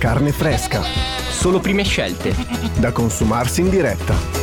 [0.00, 0.80] Carne fresca.
[1.30, 2.34] Solo prime scelte.
[2.78, 4.39] Da consumarsi in diretta.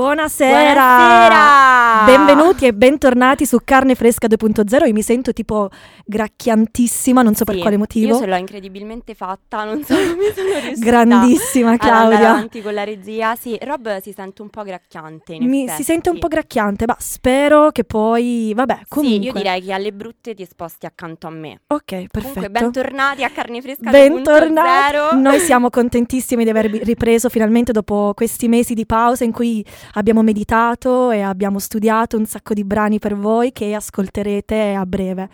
[0.00, 0.74] Buonasera.
[0.74, 2.04] Buonasera.
[2.04, 4.86] Benvenuti e bentornati su Carne Fresca 2.0.
[4.88, 5.70] Io mi sento tipo
[6.04, 8.08] gracchiantissima, non so per Sì, quale motivo.
[8.12, 12.28] Io ce l'ho incredibilmente fatta, non so come sono riuscita Grandissima ad andare Claudia.
[12.28, 13.34] avanti con la regia.
[13.36, 16.96] Sì, Rob si sente un po' gracchiante in Mi, si sente un po' gracchiante, ma
[16.98, 19.18] spero che poi, vabbè, comunque.
[19.18, 21.60] Sì, io direi che alle brutte ti sposti accanto a me.
[21.68, 22.50] Ok, Comunque, perfetto.
[22.50, 24.96] bentornati a Carne Fresca Bentornati.
[24.98, 25.18] 2.0.
[25.18, 29.64] Noi siamo contentissimi di aver ripreso finalmente dopo questi mesi di pausa in cui
[29.94, 35.28] abbiamo meditato e abbiamo studiato un sacco di brani per voi che ascolterete a breve.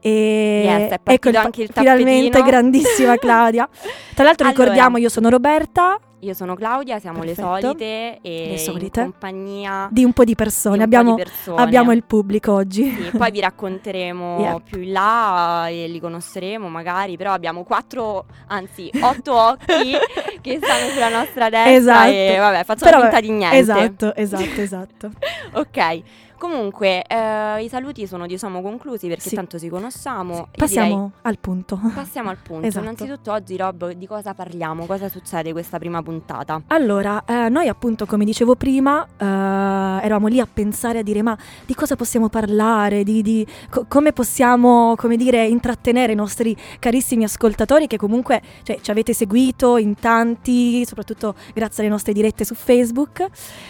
[0.00, 3.68] E Yes, è ecco il- anche il finalmente grandissima Claudia.
[4.14, 4.62] Tra l'altro Allora.
[4.62, 7.52] ricordiamo io sono Roberta Io sono Claudia, siamo Perfetto.
[7.52, 9.00] le solite e Le solite.
[9.00, 10.78] in compagnia di un po' di persone.
[10.78, 11.62] po' abbiamo, di persone.
[11.62, 12.90] abbiamo il pubblico oggi.
[12.90, 14.62] Sì, poi vi racconteremo Yep.
[14.64, 19.92] più in là e li conosceremo magari, però abbiamo quattro, anzi otto occhi
[20.40, 22.10] che stanno sulla nostra destra Esatto.
[22.10, 23.56] e vabbè, facciamo Però, finta di niente.
[23.56, 25.10] Esatto, esatto, esatto.
[25.54, 26.02] Ok,
[26.38, 29.34] comunque eh, i saluti sono diciamo conclusi perché Sì.
[29.34, 30.34] tanto ci conosciamo.
[30.34, 31.76] Io Passiamo al punto.
[31.76, 32.66] direi- passiamo al punto.
[32.66, 32.84] Esatto.
[32.84, 34.86] Innanzitutto oggi Rob di cosa parliamo?
[34.86, 36.62] Cosa succede questa prima puntata?
[36.68, 41.36] Allora, eh, noi appunto, come dicevo prima, eh, eravamo lì a pensare, a dire ma
[41.66, 47.24] di cosa possiamo parlare, di, di co- come possiamo, come dire, intrattenere i nostri carissimi
[47.24, 52.54] ascoltatori che comunque cioè, ci avete seguito in tanti, soprattutto grazie alle nostre dirette su
[52.54, 53.26] Facebook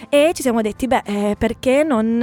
[0.08, 2.22] e ci siamo detti, beh, eh, perché non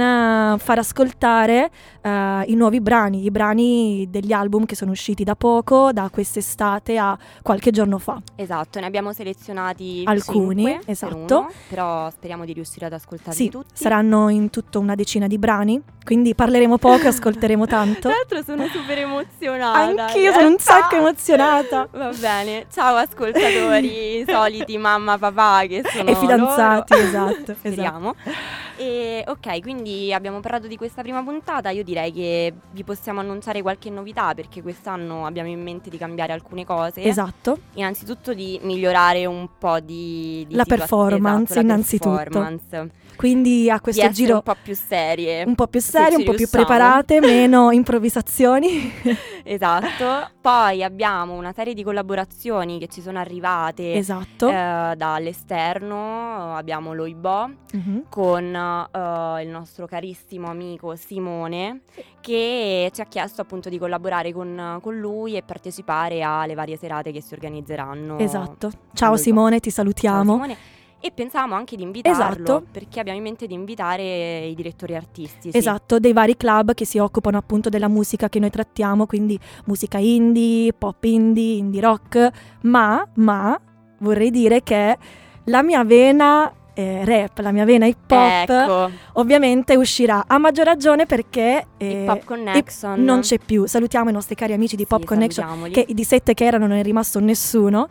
[0.58, 1.70] far ascoltare
[2.02, 6.98] eh, i nuovi brani, i brani degli album che sono usciti da poco, da quest'estate
[6.98, 8.20] a qualche giorno fa.
[8.34, 11.14] Esatto, ne abbiamo selezionati Alcuni, cinque per esatto.
[11.38, 13.70] uno, però speriamo di riuscire ad ascoltarli Sì, tutti.
[13.74, 18.08] saranno in tutto una decina di brani, quindi parleremo poco ascolteremo tanto.
[18.08, 20.04] Tra l'altro sono super emozionata.
[20.04, 21.88] Anch'io sono un sacco emozionata.
[21.90, 27.04] Va bene, ciao ascoltatori, soliti mamma, papà che sono E fidanzati, loro.
[27.06, 27.54] esatto, esatto.
[27.54, 28.14] Speriamo.
[28.76, 31.70] E ok, quindi abbiamo parlato di questa prima puntata.
[31.70, 36.32] Io direi che vi possiamo annunciare qualche novità perché quest'anno abbiamo in mente di cambiare
[36.32, 37.02] alcune cose.
[37.02, 42.16] Esatto, Innanzitutto di migliorare un po' di, di La situa- performance, esatto, la innanzitutto.
[42.16, 42.90] performance.
[43.16, 45.44] Quindi a questo giro un po' più serie.
[45.44, 48.92] un po' più se serio, ci un po' più preparate, meno improvvisazioni.
[49.48, 50.28] Esatto.
[50.40, 54.48] Poi abbiamo una serie di collaborazioni che ci sono arrivate esatto.
[54.48, 56.56] eh, dall'esterno.
[56.56, 58.04] Abbiamo Loibo Mhm.
[58.08, 61.82] con eh, il nostro carissimo amico Simone
[62.20, 67.12] che ci ha chiesto appunto di collaborare con, con lui e partecipare alle varie serate
[67.12, 68.18] che si organizzeranno.
[68.18, 68.70] Esatto.
[68.94, 69.16] Ciao.
[69.16, 70.32] Simone, ti Ciao, salutiamo.
[70.32, 70.56] Simone.
[70.98, 72.66] E pensavamo anche di invitarlo Esatto.
[72.72, 75.56] perché abbiamo in mente di invitare i direttori artistici.
[75.56, 79.98] Esatto, dei vari club che si occupano appunto della musica che noi trattiamo, quindi musica
[79.98, 82.28] indie, pop indie, indie rock,
[82.62, 83.58] ma, ma
[83.98, 84.96] vorrei dire che
[85.44, 90.64] la mia vena eh, rap, la mia vena hip hop, Ecco, ovviamente uscirà a maggior
[90.66, 93.02] ragione perché eh, Hip Hop Connection.
[93.02, 93.66] non c'è più.
[93.66, 96.76] Salutiamo i nostri cari amici di Sì, Pop Connection, che di sette che erano non
[96.78, 97.88] è rimasto nessuno.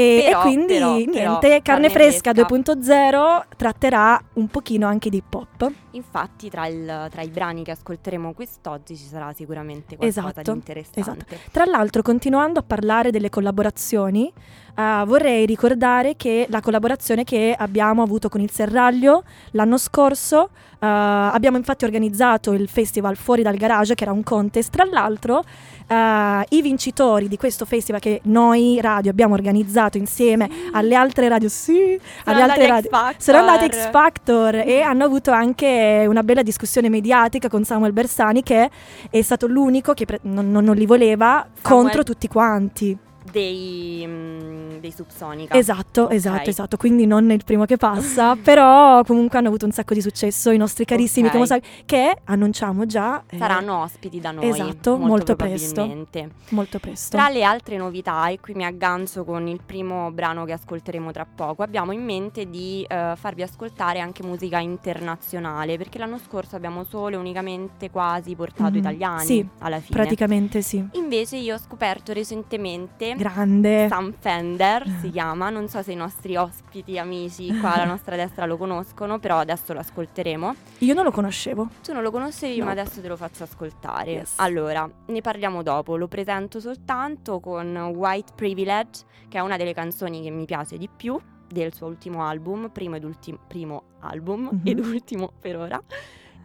[0.00, 2.46] E, Però, e quindi però, niente, però, Carne Fresca Fresca.
[2.46, 5.72] 2.0 tratterà un pochino anche di hip hop.
[5.90, 10.56] Infatti, tra, il- tra i brani che ascolteremo quest'oggi ci sarà sicuramente qualcosa Esatto, di
[10.56, 11.40] interessante.
[11.50, 14.32] Tra l'altro, continuando a parlare delle collaborazioni,
[14.78, 20.86] eh, vorrei ricordare che la collaborazione che abbiamo avuto con il Serraglio l'anno scorso, eh,
[20.86, 24.70] abbiamo infatti organizzato il festival Fuori dal Garage, che era un contest.
[24.70, 25.42] Tra l'altro,
[25.88, 31.48] eh, i vincitori di questo festival che noi radio abbiamo organizzato insieme alle altre radio,
[31.48, 32.90] sì, alle altre radio.
[33.16, 37.92] Sono andati a X Factor e hanno avuto anche una bella discussione mediatica con Samuel
[37.92, 38.70] Bersani che
[39.10, 43.06] è stato l'unico che pre- non, non- non li voleva contro tutti quanti.
[43.38, 45.56] Dei, mm, dei Subsonica.
[45.56, 46.12] Esatto, Ok.
[46.12, 46.76] esatto, esatto.
[46.76, 50.56] Quindi non il primo che passa, però comunque hanno avuto un sacco di successo i
[50.56, 51.32] nostri carissimi Ok.
[51.32, 54.48] Tomosavi che annunciamo già eh, Saranno ospiti da noi.
[54.48, 55.74] Esatto, molto presto.
[55.74, 56.30] probabilmente.
[56.50, 57.16] molto presto.
[57.16, 61.26] Tra le altre novità, e qui mi aggancio con il primo brano che ascolteremo tra
[61.32, 66.84] poco, abbiamo in mente di eh, farvi ascoltare anche musica internazionale, perché l'anno scorso abbiamo
[66.84, 68.76] solo e unicamente quasi portato Mhm.
[68.78, 69.96] italiani Sì, alla fine.
[69.98, 70.84] Praticamente sì.
[70.92, 73.88] Invece io ho scoperto recentemente Grande.
[73.88, 78.46] Sam Fender si chiama, non so se i nostri ospiti amici qua alla nostra destra
[78.46, 80.54] lo conoscono, però adesso lo ascolteremo.
[80.78, 81.68] Io non lo conoscevo.
[81.82, 82.80] Tu non lo conoscevi, ma Nope.
[82.80, 84.10] adesso te lo faccio ascoltare.
[84.12, 84.32] Yes.
[84.36, 90.22] Allora, ne parliamo dopo, lo presento soltanto con White Privilege, che è una delle canzoni
[90.22, 91.20] che mi piace di più
[91.50, 94.60] del suo ultimo album, primo ed ultimo primo album Mhm.
[94.64, 95.82] ed ultimo per ora.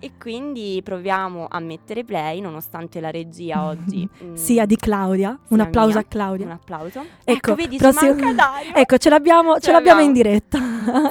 [0.03, 5.57] E quindi proviamo a mettere play nonostante la regia oggi mm, Sia di Claudia, un
[5.57, 5.99] sia applauso mia.
[5.99, 6.45] a Claudia.
[6.45, 6.99] Un applauso.
[7.23, 8.15] Ecco, Ecco, vedi, prossimo-.
[8.73, 10.59] Ecco, ce l'abbiamo, ce Ce l'abbiamo in diretta.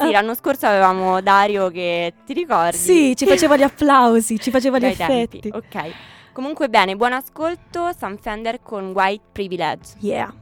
[0.02, 2.76] Sì, l'anno scorso avevamo Dario che ti ricordi?
[2.76, 5.50] Sì, ci faceva gli applausi, ci faceva gli Bei tempi, effetti.
[5.54, 5.92] Ok.
[6.34, 9.94] Comunque bene, buon ascolto, Sam Fender con White Privilege.
[10.00, 10.34] Yeah.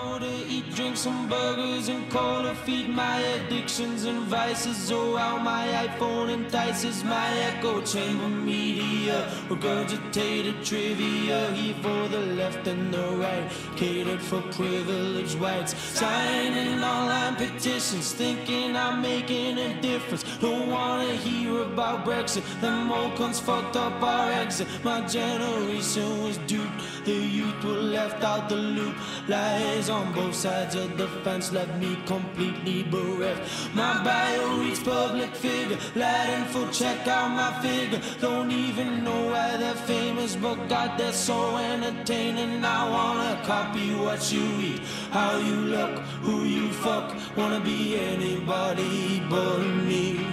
[0.00, 4.90] Up eat, drink some burgers and cola, feed my addictions and vices.
[4.92, 9.28] Oh, how my iPhone entices my echo chamber media.
[9.48, 15.74] Regurgitated trivia, here for the left and the right, catered for privileged whites.
[15.78, 20.24] Signing online petitions, thinking I'm making a difference.
[20.40, 24.68] Don't wanna hear about Brexit, them old fucked up our exit.
[24.84, 28.94] My generation was duped, the youth were left out the loop.
[29.28, 33.40] Lies on both sides of the fence left me completely bereft.
[33.74, 38.00] My bio reads public figure, Latin for check out my figure.
[38.20, 42.64] Don't even know why they're famous, but God, they're so entertaining.
[42.64, 44.80] I wanna copy what you eat,
[45.10, 47.14] how you look, who you fuck.
[47.36, 50.26] Wanna be anybody but me.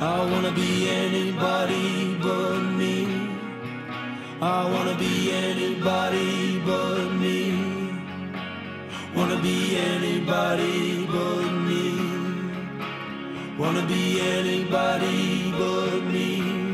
[0.00, 3.06] I wanna be anybody but me.
[4.40, 7.73] I wanna be anybody but me.
[9.16, 11.84] Wanna be anybody but me.
[13.56, 16.64] Wanna be anybody but me.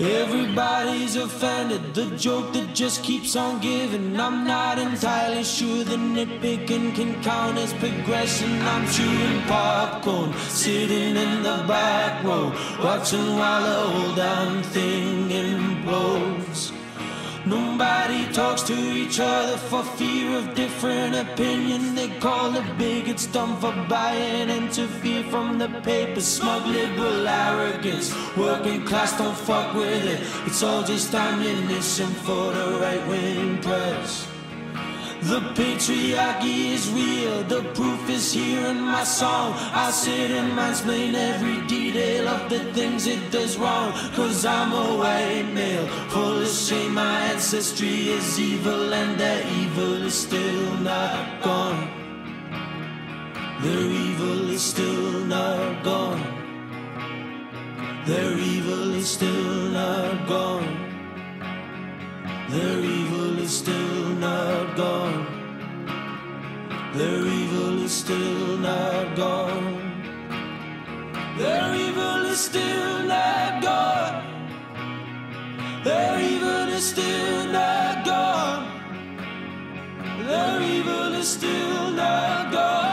[0.00, 4.18] Everybody's offended, the joke that just keeps on giving.
[4.18, 8.62] I'm not entirely sure the nitpicking can count as progression.
[8.62, 12.50] I'm chewing popcorn, sitting in the back row,
[12.82, 16.72] watching while the whole damn thing implodes.
[17.46, 21.94] Nobody talks to each other for fear of different opinion.
[21.94, 26.20] They call the bigots dumb for buying interfere from the paper.
[26.20, 28.14] Smug liberal arrogance.
[28.36, 30.20] Working class don't fuck with it.
[30.46, 34.26] It's all just ammunition for the right wing press.
[35.22, 39.52] The patriarchy is real, the proof is here in my song.
[39.54, 41.89] I sit and mansplain every detail
[42.50, 43.92] the things it does wrong.
[44.14, 46.94] Cause I'm a white male, full of shame.
[46.94, 51.88] My ancestry is evil, and their evil is still not gone.
[53.62, 56.22] Their evil is still not gone.
[58.06, 60.70] Their evil is still not gone.
[62.48, 65.26] Their evil is still not gone.
[66.94, 69.89] Their evil is still not gone.
[71.40, 74.14] Their evil is still not gone.
[75.82, 78.66] Their evil is still not gone.
[80.26, 82.89] Their evil is still not gone.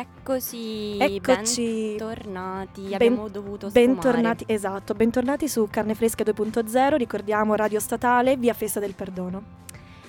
[0.00, 1.94] Eccoci, Eccoci.
[1.96, 2.82] bentornati.
[2.82, 8.78] Ben- Abbiamo dovuto Bentornati, esatto, bentornati su Carne Fresca 2.0, ricordiamo Radio Statale, via Festa
[8.78, 9.40] del Perdono.
[9.40, 9.54] sfumare.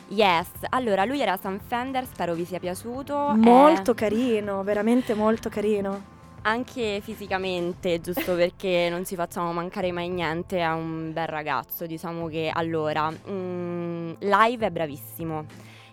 [0.09, 3.33] Yes, allora lui era Sam Fender, spero vi sia piaciuto.
[3.37, 6.15] Molto È carino, veramente molto carino.
[6.41, 11.85] anche fisicamente, giusto perché non ci facciamo mancare mai niente, è un bel ragazzo.
[11.85, 15.45] Diciamo che allora, mm, live è bravissimo.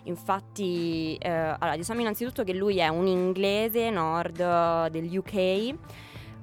[0.05, 5.75] Infatti, eh, allora, diciamo innanzitutto che lui è un inglese nord eh, del UK.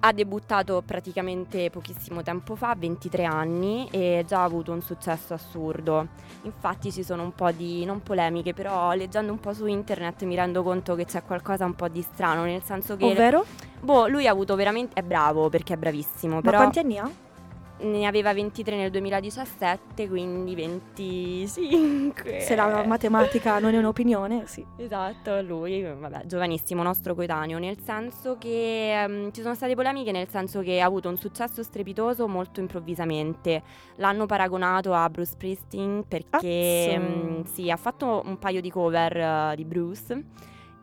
[0.04, 6.09] Ha debuttato praticamente pochissimo tempo fa, 23 anni, e già ha avuto un successo assurdo.
[6.42, 10.35] Infatti ci sono un po' di, non polemiche, però leggendo un po' su internet mi
[10.35, 13.04] rendo conto che c'è qualcosa un po' di strano, nel senso che...
[13.04, 13.45] Ovvero?
[13.81, 14.99] Boh, lui ha avuto veramente...
[14.99, 17.09] è bravo perché è bravissimo, Ma però quanti anni ha?
[17.82, 22.40] Ne aveva 23 nel 2017, quindi 25.
[22.40, 24.64] Se la matematica non è un'opinione, sì.
[24.76, 30.28] Esatto, lui, vabbè, giovanissimo, nostro coetaneo, nel senso che ehm, ci sono state polemiche, nel
[30.28, 33.62] senso che ha avuto un successo strepitoso molto improvvisamente.
[33.96, 39.52] L'hanno paragonato a Bruce Springsteen perché mm, sì, ha fatto un paio di cover eh,
[39.56, 40.24] di Bruce.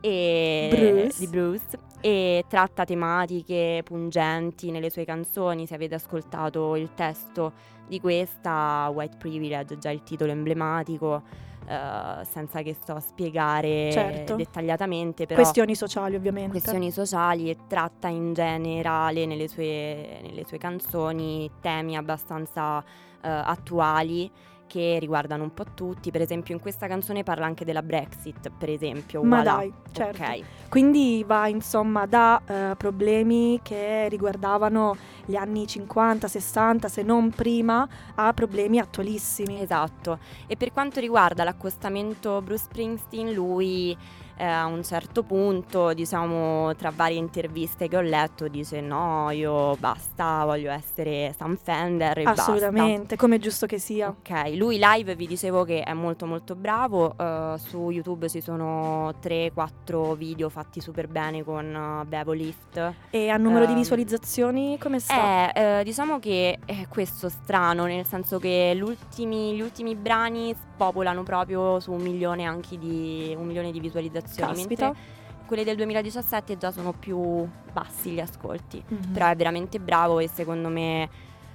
[0.02, 1.18] E Bruce.
[1.18, 5.66] di Bruce e tratta tematiche pungenti nelle sue canzoni.
[5.66, 7.52] Se avete ascoltato il testo
[7.86, 11.22] di questa, White Privilege, già il titolo emblematico,
[11.66, 14.36] eh, senza che sto a spiegare Certo.
[14.36, 16.50] dettagliatamente, però Questioni sociali, ovviamente.
[16.50, 22.82] questioni sociali e tratta in generale nelle sue, nelle sue canzoni temi abbastanza
[23.22, 24.30] eh, attuali
[24.70, 26.12] che riguardano un po' tutti.
[26.12, 29.20] Per esempio, in questa canzone parla anche della Brexit, per esempio.
[29.24, 29.56] Ma voilà.
[29.56, 30.22] dai, certo.
[30.22, 30.42] Ok.
[30.68, 37.88] Quindi va insomma da eh, problemi che riguardavano gli anni 50, 60, se non prima,
[38.14, 39.60] a problemi attualissimi.
[39.60, 40.20] Esatto.
[40.46, 43.96] E per quanto riguarda l'accostamento Bruce Springsteen, lui
[44.40, 49.76] eh, a un certo punto, diciamo, tra varie interviste che ho letto, dice no, io
[49.76, 52.24] basta, voglio essere Sam Fender e.
[52.24, 54.08] Assolutamente, come è giusto che sia.
[54.08, 59.12] Ok, lui live vi dicevo che è molto molto bravo, eh, su YouTube ci sono
[59.22, 62.94] 3-4 video fatti super bene con uh, Bevo Lift.
[63.10, 65.52] E a numero di Ehm, visualizzazioni come sta?
[65.52, 70.54] Eh, eh, diciamo che è questo strano, nel senso che gli ultimi, gli ultimi brani
[70.80, 74.84] spopolano proprio su un milione anche di, un milione di visualizzazioni, Caspita.
[74.86, 75.02] mentre
[75.46, 78.82] quelle del 2017 già sono più bassi gli ascolti.
[78.86, 79.12] Mhm.
[79.12, 81.08] Però è veramente bravo e secondo me,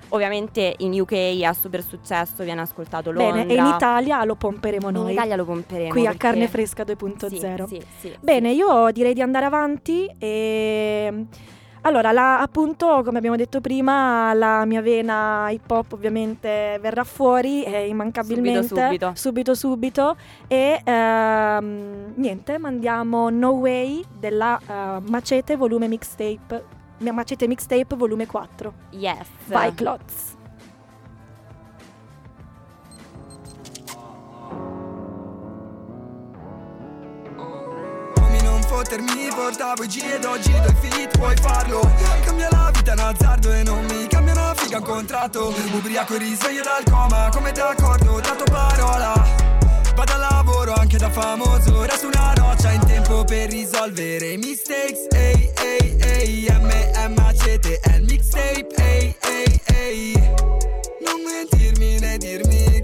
[0.10, 3.42] ovviamente in UK ha super successo, viene ascoltato Londra.
[3.44, 5.12] Bene, e in Italia lo pomperemo In noi.
[5.14, 5.90] Italia lo pomperemo.
[5.90, 7.66] qui a perché- Carne Fresca 2.0.
[7.68, 11.26] Sì, sì, sì, Bene, io direi di andare avanti e
[11.86, 17.64] allora, la- appunto, come abbiamo detto prima, la mia vena hip hop ovviamente verrà fuori
[17.64, 19.12] eh, immancabilmente Subito, subito.
[19.16, 20.16] subito subito.
[20.48, 26.64] e ehm, niente, mandiamo No Way della eh, Macete volume mixtape
[26.98, 28.74] Macete mixtape volume 4.
[28.90, 28.98] sì.
[28.98, 29.28] Yes.
[29.48, 30.35] Vai Clots.
[38.76, 41.80] Fottermi, portavo i G ed oggi do il fit, puoi farlo.
[42.26, 45.54] Cambia la vita un azzardo e non mi cambia una figa un contratto.
[45.72, 49.14] Ubriaco e risveglio dal coma, come d'accordo, dato parola.
[49.96, 55.08] Vado al lavoro anche da famoso, resto una roccia in tempo per risolvere i mistakes.
[55.10, 60.20] Ehi, ehi, ehi, M-M-A-C-T-N mixtape, ehi, ehi, ehi.
[61.00, 62.75] Non mentirmi né dirmi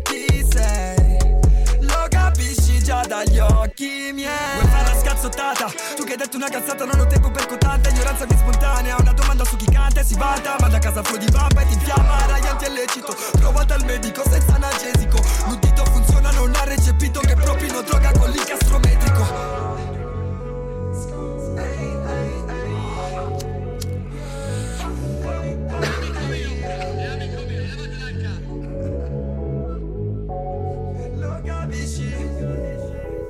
[3.05, 4.59] dagli occhi miei.
[4.59, 5.71] Vuoi fare la scazzottata?
[5.95, 9.13] Tu che hai detto una cazzata non ho tempo per contanta Ignoranza di spontanea Una
[9.13, 11.73] domanda su chi canta e si vanta Manda a casa fuori di vampa e ti
[11.73, 13.15] infiamma Raianti è lecito.
[13.39, 15.19] Provata medico senza analgesico.
[15.47, 19.59] L'udito funziona non ha recepito Che proprio droga con l'incastrometrico
[21.53, 21.90] Lo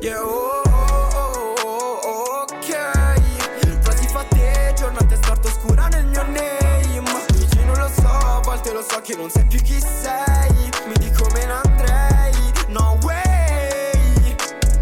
[0.02, 3.82] Yeah, oh, oh, oh, ok.
[3.82, 7.26] Frasi fatte, giornate storto scura nel mio name.
[7.28, 10.72] Dici non lo so, a volte lo so che non sai più chi sei.
[10.88, 12.34] Mi dico me ne andrei,
[12.70, 14.36] no way.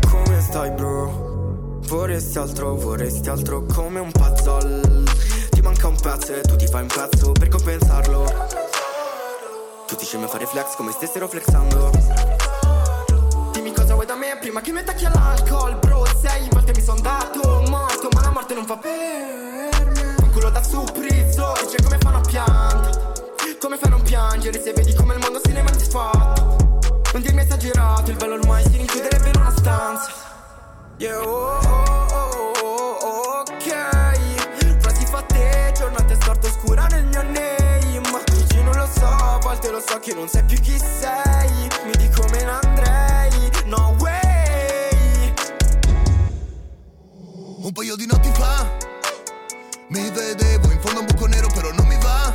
[0.09, 1.79] Come stai bro?
[1.81, 5.03] Vorresti altro, vorresti altro come un puzzle.
[5.49, 8.47] Ti manca un pezzo e tu ti fai un pezzo per compensarlo.
[9.85, 12.38] Tutti scemi a fare flex come stessero flexando
[14.37, 18.53] prima che mi attacchi all'alcol Bro, sei volte mi son dato morto Ma la morte
[18.53, 18.91] non fa per
[19.95, 20.15] me.
[20.21, 23.07] Un culo da suprizzo Dice come fanno a piangere.
[23.59, 26.79] Come fai a non piangere se vedi come il mondo se ne va disfatto.
[27.13, 30.11] Non dirmi esagerato Il bello ormai si rinchiuderebbe in una stanza.
[30.97, 34.79] Yeah, oh, oh, oh, oh, oh, ok.
[34.81, 38.23] Frasi fatte, giornate storto scura nel mio name.
[38.31, 41.69] Dici non lo so, a volte lo so che non sai più chi sei.
[41.85, 43.08] Mi dico me ne andrei,
[47.69, 48.67] Un paio di notti fa
[49.89, 52.33] mi vedevo in fondo a un buco nero però non mi va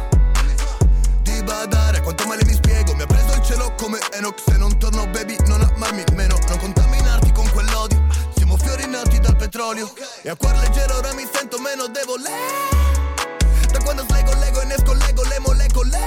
[1.23, 2.95] Di badare a quanto male mi spiego.
[2.95, 6.38] Mi ha preso il cielo come Enoch Se non torno baby non amarmi meno.
[6.47, 8.00] Non contaminarti con quell'odio
[8.37, 9.93] Siamo fiori nati dal petrolio.
[10.23, 12.31] E a cuor leggero ora mi sento meno debole.
[13.73, 15.99] Da quando slego lego e ne scollego le molecole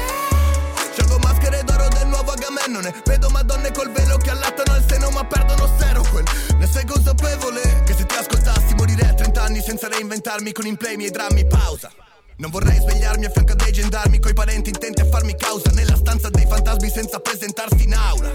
[0.93, 5.23] Scelgo maschere d'oro del nuovo Agamennone Vedo madonne col velo che allattano al seno ma
[5.25, 6.25] perdono zero quel
[6.57, 10.75] Ne sei consapevole che se ti ascoltassi morirei a 30 anni senza reinventarmi con in
[10.75, 11.45] play i miei drammi.
[11.47, 11.91] Pausa.
[12.37, 16.29] Non vorrei svegliarmi a fianco dei gendarmi coi parenti intenti a farmi causa nella stanza
[16.29, 18.31] dei fantasmi senza presentarsi in aula.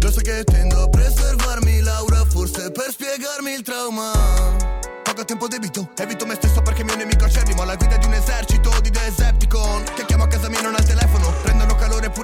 [0.00, 4.12] Lo so che tendo a preservarmi Laura forse per spiegarmi il trauma.
[5.02, 7.62] Poco tempo debito, evito me stesso perché mio nemico acerrimo.
[7.62, 9.43] Alla guida di un esercito di Decepticon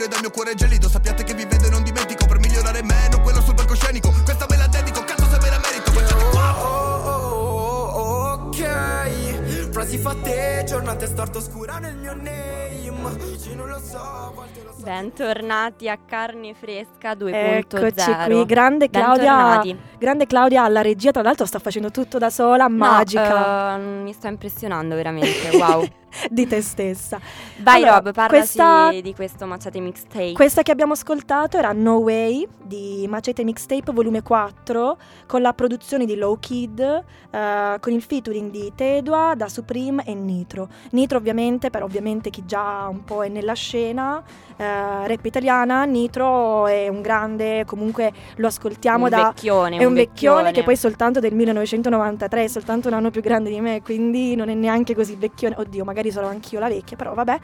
[0.00, 0.88] pure dal mio cuore gelido.
[0.88, 4.10] Sappiate che vi vedo e non dimentico Per migliorare meno quello sul palcoscenico.
[4.24, 5.90] Questa ve la dedico, cazzo se me la merito.
[6.30, 9.70] Qua Oh, oh, oh, ok.
[9.70, 13.16] Frasi fatte, giornate storto scura nel mio name.
[13.16, 14.32] Dici non lo so,
[14.78, 17.34] Bentornati a Carne Fresca 2.0.
[17.34, 19.62] Eccoci qui, grande Claudia,
[19.98, 23.76] grande Claudia alla regia, tra l'altro sta facendo tutto da sola, magica.
[23.76, 25.84] No, eh, mi sta impressionando veramente, wow.
[26.30, 27.20] di te stessa.
[27.58, 30.32] Vai Allora, Rob, parlaci questa- di questo Macciate Mixtape.
[30.32, 34.96] Questa che abbiamo ascoltato era No Way di Macete Mixtape volume 4
[35.26, 36.80] con la produzione di Low Kid
[37.30, 40.68] eh, con il featuring di Tedua, Da Supreme e Nitro.
[40.92, 44.22] Nitro ovviamente, per ovviamente chi già un po' è nella scena
[44.60, 49.24] eh, rap italiana, Nitro è un grande, comunque lo ascoltiamo un da...
[49.28, 53.22] vecchione, È un vecchione che poi è soltanto del 1993, è soltanto un anno più
[53.22, 55.54] grande di me, quindi non è neanche così vecchione.
[55.56, 57.38] Oddio, magari sarò anch'io la vecchia, però vabbè.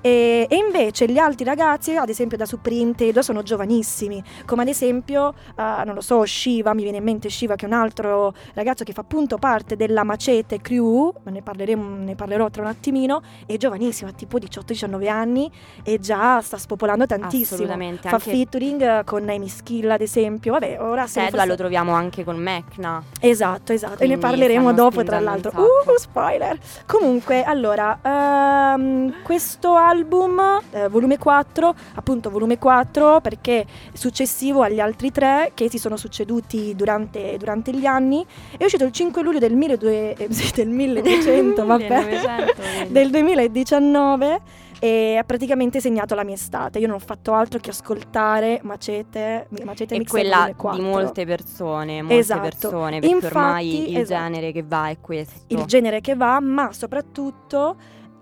[0.00, 4.68] E, e invece gli altri ragazzi, ad esempio da Supreme, Tedo, sono giovanissimi, come ad
[4.68, 8.34] esempio, eh, non lo so, Shiva, mi viene in mente Shiva che è un altro
[8.54, 12.68] ragazzo che fa appunto parte della Macete Crew, ma ne, parleremo, ne parlerò tra un
[12.68, 15.50] attimino, è giovanissimo, ha tipo 18-19 anni
[15.82, 17.56] e già sta spopolando tantissimo.
[17.56, 21.46] Assolutamente, Fa anche featuring con Amy Skill ad esempio, vabbè, ora se ne Tedua forse-
[21.46, 23.02] lo troviamo anche con Mecna.
[23.20, 25.52] Esatto, esatto, e ne Quindi parleremo dopo tra l'altro.
[25.54, 26.58] Uh, spoiler!
[26.86, 34.80] Comunque, allora, ehm, questo album, eh, volume 4, appunto volume 4 perché è successivo agli
[34.80, 38.24] altri tre che si sono succeduti durante, durante gli anni,
[38.56, 42.92] è uscito il 5 luglio del, 1200, eh, sì, del 1200, vabbè, 1900, vedi.
[42.92, 44.40] del 2019
[44.78, 46.78] e ha praticamente segnato la mia estate.
[46.78, 50.82] Io non ho fatto altro che ascoltare Macete, Macete è Mix quella volume 4.
[50.82, 52.40] di molte persone, molte Esatto.
[52.40, 54.22] persone, perché Infatti, ormai il esatto.
[54.22, 55.40] genere che va è questo.
[55.48, 57.76] il genere che va, ma soprattutto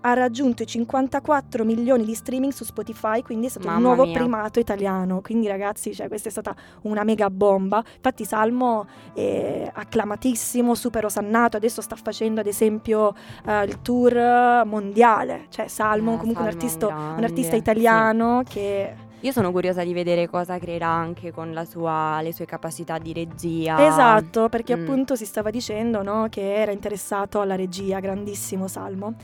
[0.07, 4.05] ha raggiunto i 54 milioni di streaming su Spotify, quindi è stato un Mamma nuovo
[4.05, 4.19] mia.
[4.19, 5.19] primato italiano.
[5.21, 7.83] Quindi ragazzi, cioè, questa è stata una mega bomba.
[7.95, 8.85] Infatti Salmo
[9.15, 13.15] è acclamatissimo, super osannato, adesso sta facendo ad esempio
[13.47, 15.45] eh, il tour mondiale.
[15.49, 17.57] Cioè Salmo, Eh, comunque un, Salmo un artista, un artista sì.
[17.57, 18.95] italiano che...
[19.21, 23.11] Io sono curiosa di vedere cosa creerà anche con la sua- le sue capacità di
[23.11, 23.87] regia.
[23.87, 24.81] Esatto, perché Mm.
[24.83, 29.15] appunto si stava dicendo no, che era interessato alla regia, grandissimo Salmo.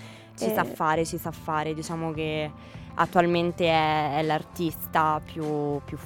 [0.41, 1.74] Ci Eh, sa fare, ci sa fare.
[1.75, 2.51] Diciamo che
[2.95, 5.98] attualmente è, è l'artista più, più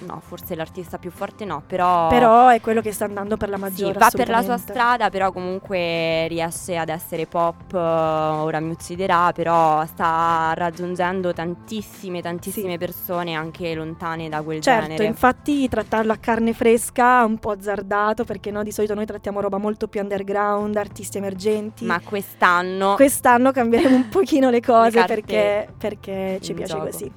[0.00, 2.08] No, forse l'artista più forte no, però...
[2.08, 3.98] Però è quello che sta andando per la Sì, maggiore.
[3.98, 9.32] va per la sua strada, però comunque riesce ad essere pop, eh, ora mi ucciderà,
[9.32, 15.04] però sta raggiungendo tantissime, tantissime persone anche lontane da quel Certo, genere.
[15.04, 19.40] infatti trattarlo a carne fresca è un po' azzardato perché no, di solito noi trattiamo
[19.40, 21.84] roba molto più underground, artisti emergenti.
[21.84, 26.84] Ma quest'anno Quest'anno cambieremo un pochino le cose carte perché, perché ci piace gioco.
[26.86, 27.10] così.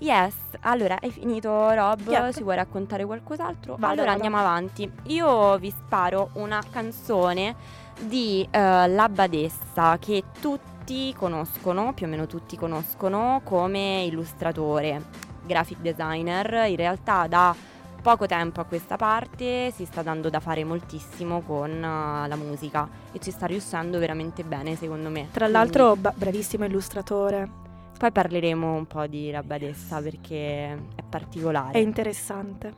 [0.00, 0.32] Yes,
[0.70, 2.08] allora hai finito Rob?
[2.08, 2.32] Yep.
[2.32, 3.74] Ci vuoi raccontare qualcos'altro?
[3.76, 4.22] Vado, allora vado.
[4.24, 4.90] andiamo avanti.
[5.04, 7.54] Io vi sparo una canzone
[8.00, 15.02] di eh, La Badessa che tutti conoscono, più o meno tutti conoscono come illustratore,
[15.44, 16.68] graphic designer.
[16.68, 17.54] In realtà da
[18.00, 22.88] poco tempo a questa parte si sta dando da fare moltissimo con eh, la musica
[23.12, 25.28] e ci sta riuscendo veramente bene secondo me.
[25.32, 27.66] Tra Quindi- l'altro, ba- bravissimo illustratore,
[27.98, 31.72] poi parleremo un po' di La Badessa perché è particolare.
[31.72, 32.72] è interessante.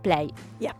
[0.00, 0.28] Play.
[0.58, 0.76] Yep.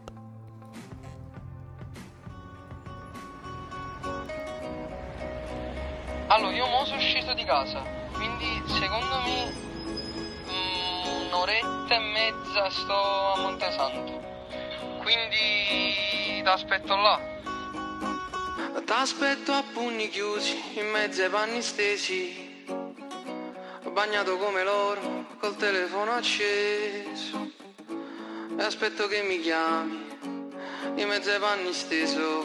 [6.26, 9.52] Allora, io mo sono sceso di casa, quindi secondo me
[10.50, 14.20] mm, un'oretta e mezza sto a Montesanto.
[15.00, 17.36] Quindi ti aspetto là.
[18.84, 22.47] T'aspetto a pugni chiusi, in mezzo ai panni stesi.
[23.98, 27.50] Bagnato come loro, col telefono acceso.
[28.56, 30.06] E aspetto che mi chiami,
[30.94, 32.44] in mezzo ai panni steso.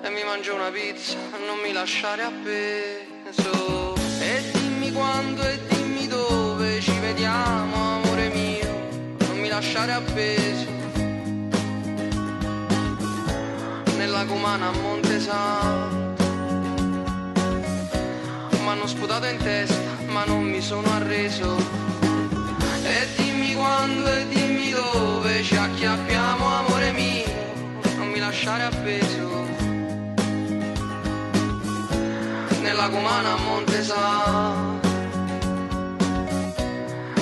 [0.00, 3.96] E mi mangio una pizza, non mi lasciare appeso.
[4.18, 8.88] E dimmi quando e dimmi dove ci vediamo, amore mio.
[9.26, 10.70] Non mi lasciare appeso.
[13.98, 16.00] Nella cumana a Montesanto.
[18.64, 21.56] M'hanno sputato in testa, ma non mi sono arreso.
[22.84, 27.24] E dimmi quando e dimmi dove ci acchiappiamo, amore mio.
[27.96, 29.30] Non mi lasciare appeso.
[32.60, 34.90] Nella cumana a Montesanto.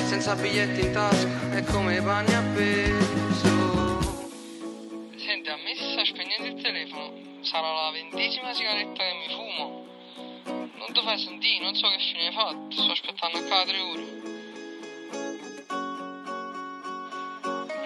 [0.06, 3.98] Senza biglietti in tasca e come i panni appeso.
[5.16, 7.12] Senti, a me sta spegnendo il telefono.
[7.42, 9.89] Sarà la ventesima sigaretta che mi fumo.
[10.92, 12.70] Ti fai sentire, non so che fine hai fatto.
[12.70, 14.04] Sto aspettando a cada tre ore.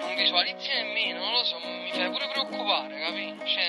[0.01, 3.35] Non visualizzi nemmeno, non lo so, mi fai pure preoccupare, capi?
[3.45, 3.67] Cioè.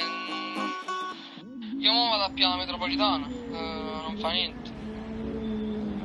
[1.78, 4.70] Io mo vado a piano metropolitana, eh, non fa niente.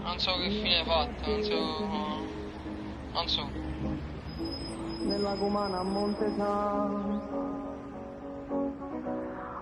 [0.03, 1.87] Non so che fine hai fatto, non so.
[3.13, 3.49] Non so.
[5.05, 7.69] Nella cumana a Montesanto.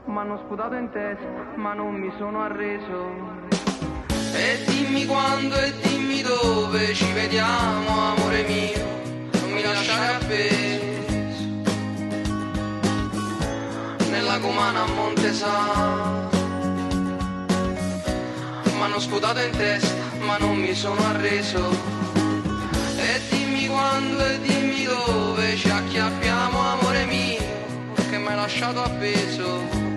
[0.06, 3.59] M'hanno sputato in testa, ma non mi sono arreso.
[4.40, 8.86] E dimmi quando e dimmi dove ci vediamo, amore mio,
[9.42, 10.88] non mi lasciare appeso.
[14.10, 16.30] Nella Cumana a Montesano
[18.80, 21.70] M'hanno sputato in testa, ma non mi sono arreso.
[22.96, 27.44] E dimmi quando e dimmi dove ci acchiappiamo, amore mio,
[28.10, 29.89] che mi hai lasciato appeso.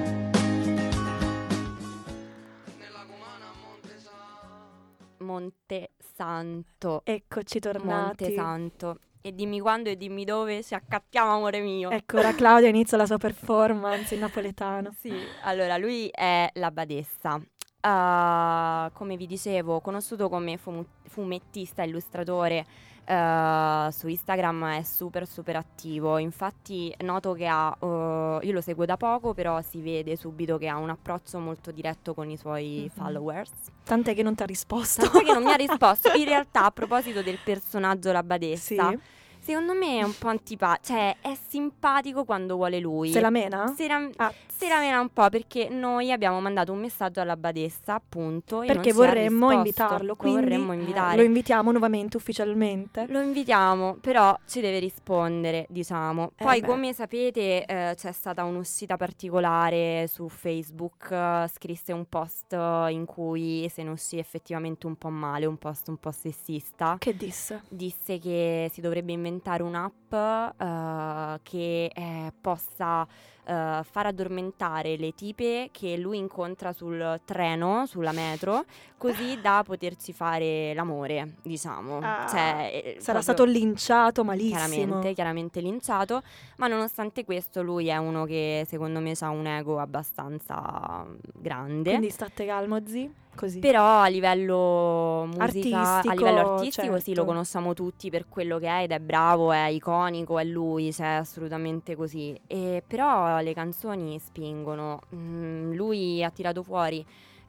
[5.32, 6.00] Montesano.
[6.22, 7.02] Montesanto.
[7.04, 8.24] Eccoci tornati.
[8.24, 8.98] Montesanto.
[9.20, 11.90] E dimmi quando e dimmi dove ci accappiamo, amore mio.
[11.90, 14.92] Ecco, ora Claudia inizia la sua performance in napoletano.
[14.98, 17.34] Sì, allora lui è la badessa.
[17.34, 22.64] Uh, come vi dicevo, conosciuto come fumettista, illustratore,
[23.12, 26.18] uh, su Instagram è super super attivo.
[26.18, 30.68] Infatti noto che ha, uh, io lo seguo da poco, però si vede subito che
[30.68, 33.02] ha un approccio molto diretto con i suoi Mhm.
[33.02, 33.50] followers.
[33.84, 35.02] Tant'è che non ti ha risposto.
[35.08, 36.12] Tant'è che non mi ha risposto.
[36.14, 38.98] In realtà, a proposito del personaggio la badessa, Sì.
[39.42, 43.10] Secondo me è un po' antipatico, cioè è simpatico quando vuole lui.
[43.10, 43.72] Se la mena?
[43.76, 47.94] Se la- Ah, si ramena un po' perché noi abbiamo mandato un messaggio alla badessa,
[47.94, 48.60] appunto.
[48.60, 51.16] perché vorremmo invitarlo, Lo quindi vorremmo eh, invitare.
[51.16, 53.06] lo invitiamo nuovamente ufficialmente.
[53.08, 56.32] Lo invitiamo, però ci deve rispondere, diciamo.
[56.36, 56.66] Eh Poi, beh.
[56.66, 61.10] come sapete, eh, c'è stata un'uscita particolare su Facebook.
[61.10, 65.56] eh, scrisse un post eh, in cui se ne uscì effettivamente un po' male, un
[65.56, 66.96] post un po' sessista.
[66.98, 67.62] Che disse?
[67.68, 69.30] Disse che si dovrebbe inventare
[69.62, 73.06] un'app eh, che eh, possa
[73.44, 78.64] eh, far addormentare le tipe che lui incontra sul treno, sulla metro,
[78.96, 81.98] così da poterci fare l'amore, diciamo.
[82.02, 84.58] Ah, Cioè, eh, Sarà stato linciato malissimo.
[84.58, 86.22] Chiaramente, chiaramente linciato,
[86.56, 91.90] ma nonostante questo lui è uno che secondo me ha un ego abbastanza grande.
[91.90, 93.20] Quindi state calmo, zi.
[93.34, 93.60] Così.
[93.60, 97.20] Però a livello musica, a Artistico, livello artistico sì, certo.
[97.22, 101.06] lo conosciamo tutti per quello che è ed è bravo, è iconico, è lui, cioè
[101.06, 102.38] assolutamente così.
[102.46, 105.00] E però le canzoni spingono.
[105.14, 107.04] Mm, lui ha tirato fuori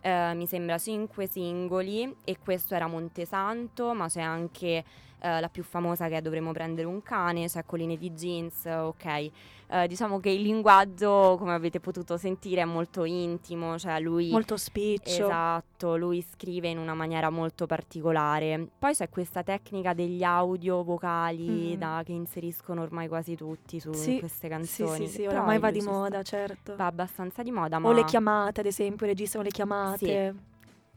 [0.05, 4.83] eh, mi sembra cinque singoli e questo era Montesanto, ma c'è anche
[5.23, 9.29] eh, la più famosa che è Dovremmo prendere un cane, c'è Colline di Jeans, ok.
[9.69, 14.29] Eh, diciamo che il linguaggio, come avete potuto sentire, è molto intimo, cioè lui...
[14.29, 15.09] Molto spiccio.
[15.25, 18.67] Esatto, lui scrive in una maniera molto particolare.
[18.77, 21.79] Poi c'è questa tecnica degli audio vocali Mm.
[21.79, 25.07] da- che inseriscono ormai quasi tutti su Sì, queste Sì, canzoni.
[25.07, 25.91] sì, sì, Però ormai va di ci sta.
[25.91, 26.75] moda, certo.
[26.75, 30.35] Va abbastanza di moda, ma O le chiamate, ad esempio, registrano le chiamate.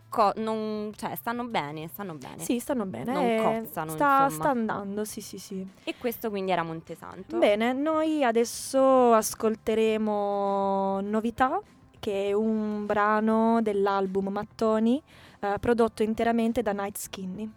[0.09, 2.42] Co- non- cioè, stanno bene, stanno bene.
[2.42, 3.12] Sì, stanno bene.
[3.12, 5.66] Non eh, cozzano, sta, sta andando, sì, sì, sì.
[5.85, 7.38] E questo quindi era Montesanto.
[7.38, 11.61] Bene, noi adesso ascolteremo Novità,
[11.99, 15.03] che è un brano dell'album Mattoni,
[15.40, 17.51] eh, prodotto interamente da Night Skinny.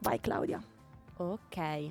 [0.00, 0.60] Vai Claudia.
[1.16, 1.90] Ok.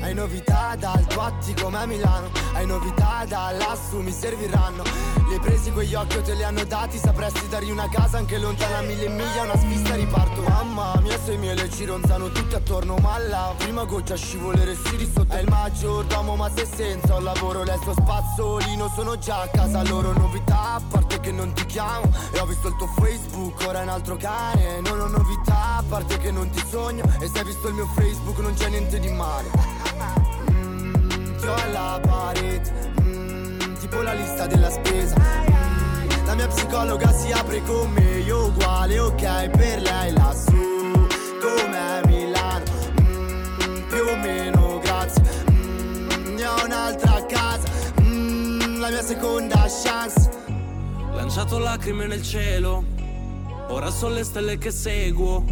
[0.00, 2.30] Hai novità dal tuo attico a Milano.
[2.52, 4.84] Hai novità da lassù mi serviranno.
[5.28, 6.98] Li presi quegli occhi o te li hanno dati?
[6.98, 11.54] Sapresti dargli una casa anche lontana mille miglia Una svista riparto Mamma mia se mie
[11.54, 15.48] le ci ronzano tutti attorno Ma la prima goccia scivolere si di sotto È il
[15.48, 18.90] maggiordomo ma se senza un lavoro Resto spazzolino.
[18.94, 22.10] Sono già a casa loro Novità a parte che non ti chiamo.
[22.32, 24.80] E ho visto il tuo Facebook ora è un altro cane.
[24.80, 27.04] Non ho novità a parte che non ti sogno.
[27.20, 29.88] E se hai visto il mio Facebook non c'è niente di male
[31.48, 35.16] Mm, ho alla parete mm, Tipo la lista della spesa.
[35.16, 41.06] Mm, La mia psicologa si apre con me Io uguale, ok, per lei lassù.
[41.40, 42.64] Come Milano.
[43.00, 45.22] Mm, Più o meno, grazie.
[45.50, 47.66] Mm, Ne ho un'altra casa.
[48.02, 50.30] Mm, La mia seconda chance.
[51.12, 52.84] Lanciato lacrime nel cielo,
[53.68, 55.44] ora sono le stelle che seguo.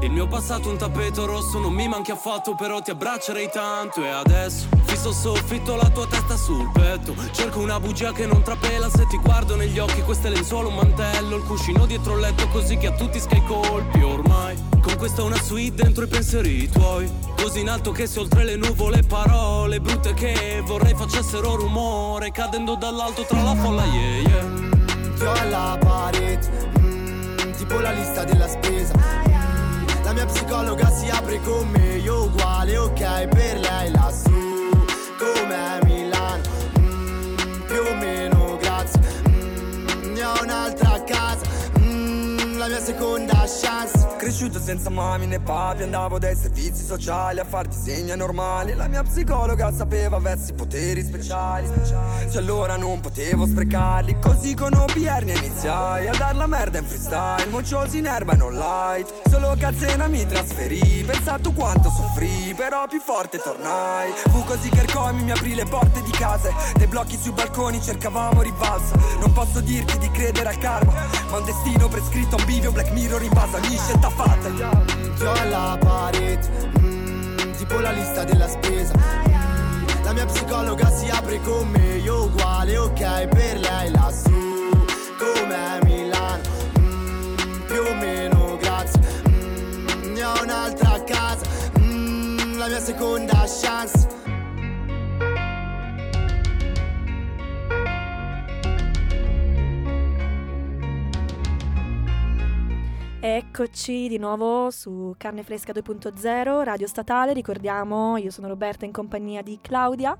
[0.00, 4.02] Il mio passato un tappeto rosso non mi manchi affatto, però ti abbraccerei tanto.
[4.02, 7.14] E adesso fisso soffitto la tua testa sul petto.
[7.32, 11.36] Cerco una bugia che non trapela se ti guardo negli occhi, queste lenzuola un mantello,
[11.36, 14.56] il cuscino dietro il letto così che a tutti scai colpi ormai.
[14.80, 18.56] Con questa una suite dentro i pensieri tuoi, così in alto che se oltre le
[18.56, 25.40] nuvole parole brutte che vorrei facessero rumore, cadendo dall'alto tra la folla, yeah yeah.
[25.40, 28.92] Alla parete mm, Tipo la lista della spesa
[30.04, 34.45] La mia psicologa si apre con me Io uguale, ok, per lei lassù
[35.48, 36.42] Come Milano.
[36.80, 39.00] Mm, Più o meno, grazie.
[39.28, 41.45] Mm, Ne ho un'altra a casa
[42.66, 44.16] La mia seconda chance.
[44.16, 49.02] Cresciuto senza mami né papi Andavo dai servizi sociali a far disegni normali La mia
[49.02, 51.68] psicologa sapeva avessi poteri speciali.
[52.26, 57.46] Se allora non potevo sprecarli Così con OBR iniziai a dar la merda in freestyle.
[57.50, 61.04] Mocciosi in erba e non light Solo cazzena mi trasferì.
[61.06, 64.10] Pensa tu quanto soffrì Però più forte tornai.
[64.28, 66.52] Fu così che Ercomi mi aprì le porte di case.
[66.74, 68.96] Dei blocchi sui balconi cercavamo rivalsa.
[69.20, 70.92] Non posso dirti di credere al karma
[71.30, 75.32] Ma un destino prescritto, un bivio, Black Mirror in base a ogni scelta fatta Occhio
[75.32, 76.48] alla parete,
[76.80, 78.94] mm, tipo la lista della spesa.
[80.02, 84.70] La mia psicologa si apre con me, io uguale, ok, per lei lassù,
[85.18, 86.42] come Milano,
[86.78, 87.34] mm,
[87.66, 89.00] più o meno grazie.
[89.28, 91.44] Mm, Ne ho un'altra casa,
[91.80, 93.95] mm, la mia seconda chance.
[103.28, 109.42] Eccoci di nuovo su Carne Fresca 2.0, Radio Statale, ricordiamo, io sono Roberta in compagnia
[109.42, 110.16] di Claudia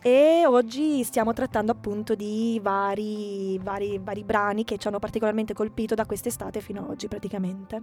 [0.00, 5.94] e oggi stiamo trattando appunto di vari, vari, vari brani che ci hanno particolarmente colpito
[5.94, 7.82] da quest'estate fino ad oggi praticamente.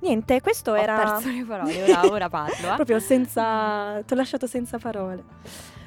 [0.00, 0.96] Niente, questo Ho era...
[0.96, 2.72] perso le parole, ora, ora parlo.
[2.72, 2.74] Eh.
[2.74, 4.02] Proprio senza...
[4.02, 5.22] ti ho lasciato senza parole.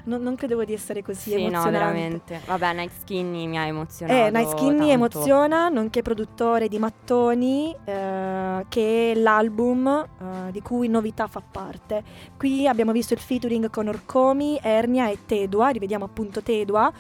[0.06, 1.72] Non, non credevo di essere così Sì, no, emozionante.
[1.72, 2.42] veramente.
[2.46, 4.20] Vabbè, Night Skinny mi ha emozionato.
[4.26, 4.92] Eh, Night Skinny tanto.
[4.92, 12.04] emoziona, nonché produttore di Mattoni, eh, che è l'album eh, di cui Novità fa parte.
[12.38, 16.92] Qui abbiamo visto il featuring con Orcomi, Ernia e Tedua, rivediamo appunto Tedua.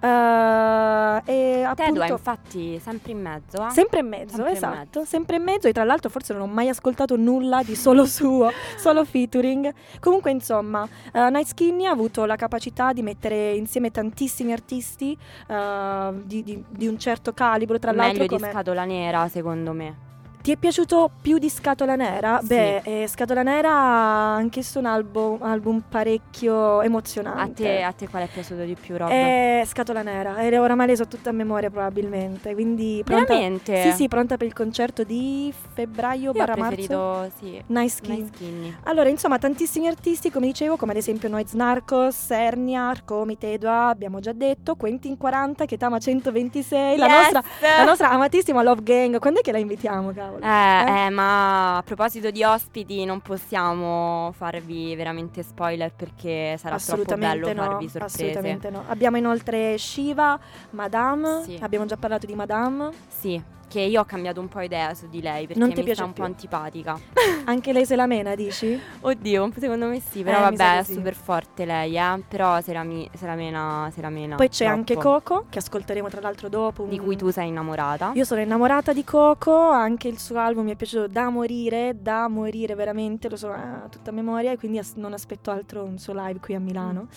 [0.00, 3.66] Eh, e appunto, Tedua, infatti, sempre in mezzo.
[3.66, 3.70] eh.
[3.70, 6.46] Sempre in mezzo, Sempre in esatto, sempre in mezzo e tra l'altro forse non ho
[6.46, 9.72] mai ascoltato nulla di solo suo, solo featuring.
[10.00, 15.16] Comunque insomma, eh, Night Skinny ha avuto la capacità di mettere insieme tantissimi artisti
[15.48, 18.50] eh, di, di- di un certo calibro, tra l'altro Meglio di come...
[18.52, 20.04] Scatola Nera, secondo me.
[20.46, 22.38] Ti è piaciuto più di Scatola Nera?
[22.40, 22.46] Sì.
[22.46, 27.64] Beh, eh, Scatola Nera ha anch'esso un album, album parecchio A emozionante.
[27.64, 29.08] te, a te qual è piaciuto di più, Rob?
[29.10, 33.34] È Scatola Nera, e oramai le so tutta a memoria probabilmente, quindi pronta...
[33.34, 33.82] Veramente?
[33.82, 36.74] Sì, sì, pronta per il concerto di febbraio Io ho barra marzo.
[36.76, 38.14] preferito, sì, Nice Skin.
[38.14, 38.76] Night Skinny.
[38.84, 44.20] Allora, insomma, tantissimi artisti, come dicevo, come ad esempio Noiz Narcos, Ernia, Arcomi, Tedua, abbiamo
[44.20, 47.16] già detto, Quentin 40, Ketama 126, la, Yes!
[47.32, 47.42] nostra,
[47.78, 49.18] la nostra amatissima Love Gang.
[49.18, 50.34] Quando è che la invitiamo, cavolo?
[50.42, 56.92] Eh, eh, ma a proposito di ospiti non possiamo farvi veramente spoiler perché sarà troppo
[57.02, 58.14] assolutamente bello no, farvi sorprese.
[58.24, 58.84] assolutamente no.
[58.88, 60.38] Abbiamo inoltre Shiva,
[60.70, 61.58] Madame, Sì.
[61.60, 65.20] abbiamo già parlato di Madame, Sì, che io ho cambiato un po' idea su di
[65.20, 66.22] lei perché Non ti mi piace sta un più?
[66.22, 66.98] po' antipatica.
[67.46, 68.78] anche lei se la mena, dici?
[69.00, 70.92] Oddio, secondo me sì, però Eh, vabbè, è sì.
[70.94, 72.22] super forte lei, eh.
[72.28, 74.36] Però se la, mi- se la mena, se la mena.
[74.36, 74.78] Poi c'è troppo.
[74.78, 76.84] anche Coco, che ascolteremo tra l'altro dopo.
[76.84, 78.12] Di cui tu sei innamorata.
[78.14, 82.28] Io sono innamorata di Coco, anche il suo album mi è piaciuto da morire, da
[82.28, 86.12] morire veramente, lo so a tutta memoria e quindi as- non aspetto altro un suo
[86.14, 87.08] live qui a Milano.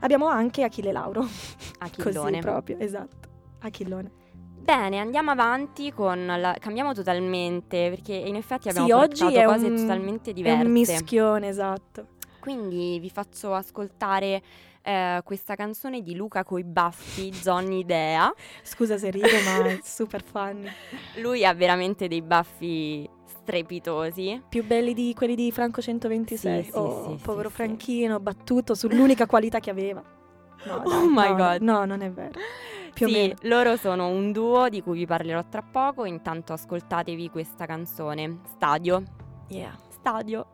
[0.00, 1.26] Abbiamo anche Achille Lauro,
[1.78, 2.12] Achillone.
[2.30, 3.28] così proprio, esatto,
[3.60, 4.10] Achillone.
[4.68, 6.54] Bene, andiamo avanti con la...
[6.60, 10.62] cambiamo totalmente perché in effetti abbiamo sì, oggi portato è cose un, totalmente è diverse.
[10.66, 12.06] un mischione, esatto.
[12.38, 14.42] Quindi vi faccio ascoltare
[14.82, 18.30] eh, questa canzone di Luca coi baffi, Johnny Idea.
[18.62, 20.68] Scusa se rido, ma è super funny.
[21.22, 24.42] Lui ha veramente dei baffi strepitosi.
[24.50, 26.62] Più belli di quelli di Franco 126.
[26.64, 27.54] Sì, sì, oh, sì, povero sì.
[27.54, 30.02] Franchino, battuto sull'unica qualità che aveva.
[30.66, 31.60] No, Oh dai, my no, God.
[31.62, 32.38] No, non è vero.
[32.98, 33.34] Più o sì, meno.
[33.42, 36.04] loro sono un duo di cui vi parlerò tra poco.
[36.04, 39.02] Intanto ascoltatevi questa canzone, Stadio.
[39.48, 39.76] Yeah.
[39.88, 40.46] Stadio.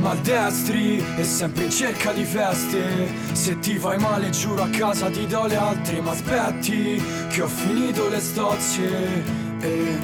[0.00, 3.08] Maldestri e sempre in cerca di feste.
[3.32, 7.48] Se ti fai male giuro a casa ti do le altre Ma aspetti che ho
[7.48, 9.24] finito le stozze.
[9.60, 9.98] E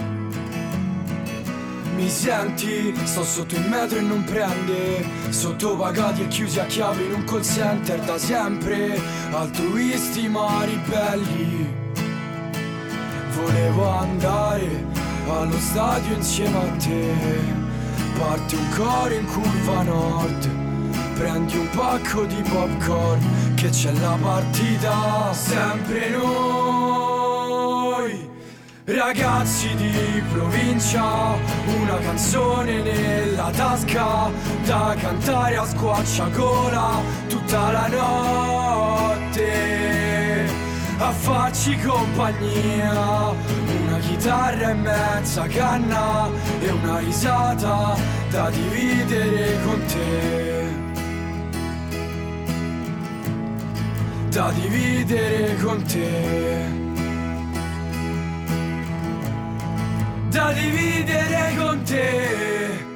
[1.95, 2.93] mi senti?
[3.05, 5.05] Sto sotto il metro e non prende.
[5.29, 9.01] Sottopagati e chiusi a chiave in un call center da sempre.
[9.31, 11.83] Altruisti ma ribelli
[13.35, 14.85] Volevo andare
[15.29, 17.64] allo stadio insieme a te
[18.19, 20.49] Parte un coro in curva nord.
[21.15, 27.35] Prendi un pacco di popcorn Che c'è la partita Sempre noi.
[28.85, 31.37] Ragazzi di provincia
[31.81, 34.29] Una canzone nella tasca
[34.67, 39.45] Da cantare a squarciagola Tutta la notte.
[40.99, 43.33] A farci compagnia
[44.07, 46.29] chitarra e mezza canna
[46.61, 47.97] E una risata
[48.31, 50.73] da dividere con te.
[54.31, 56.83] Da dividere con te.
[60.31, 62.94] Da dividere con te.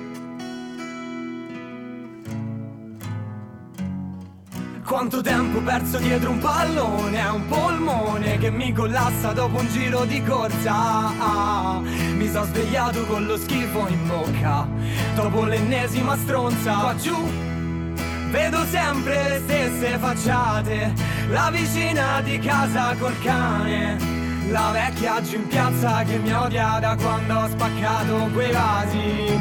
[4.89, 10.23] Quanto tempo perso dietro un pallone un polmone che mi collassa dopo un giro di
[10.23, 11.83] corsa.
[12.17, 14.67] Mi sono svegliato con lo schifo in bocca
[15.15, 16.73] Dopo l'ennesima stronza.
[16.77, 17.15] Qua giù
[18.31, 20.95] Vedo sempre le stesse facciate
[21.29, 23.99] La vicina di casa col cane
[24.49, 29.39] La vecchia giù in piazza che mi odia da quando ho spaccato quei vasi.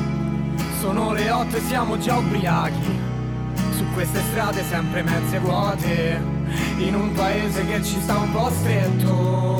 [0.81, 2.96] Sono le otto e siamo già ubriachi
[3.97, 6.21] queste strade sempre mezze vuote,
[6.77, 9.59] in un paese che ci sta un po' stretto.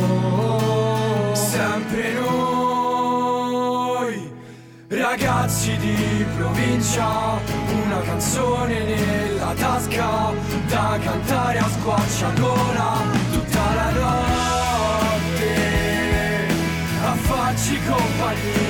[1.34, 3.42] Sempre noi,
[4.90, 7.40] ragazzi di provincia,
[7.84, 10.32] una canzone nella tasca,
[10.68, 15.50] da cantare a squarciagola tutta la notte,
[17.02, 18.67] a farci compagnia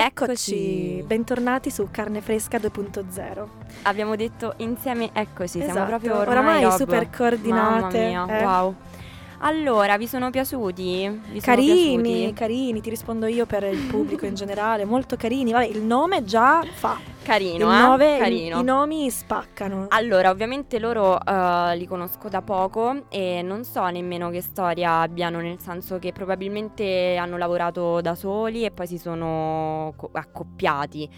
[0.00, 3.46] Eccoci, bentornati su Carne Fresca 2.0.
[3.82, 8.44] Abbiamo detto insieme eccoci, siamo Esatto, proprio ormai, oramai super coordinate, Mamma mia, eh.
[8.44, 8.74] wow.
[9.40, 11.08] Allora, vi sono piaciuti?
[11.30, 12.32] Vi sono Carini, piaciuti?
[12.32, 15.52] carini, ti rispondo io per il pubblico in generale, molto carini.
[15.52, 16.98] Vabbè, il nome già fa.
[17.22, 18.16] Carino, il eh?
[18.16, 18.58] i- Carino.
[18.58, 19.86] I, nomi spaccano.
[19.90, 25.38] Allora, ovviamente loro eh, li conosco da poco e non so nemmeno che storia abbiano,
[25.40, 31.08] nel senso che probabilmente hanno lavorato da soli e poi si sono co- accoppiati,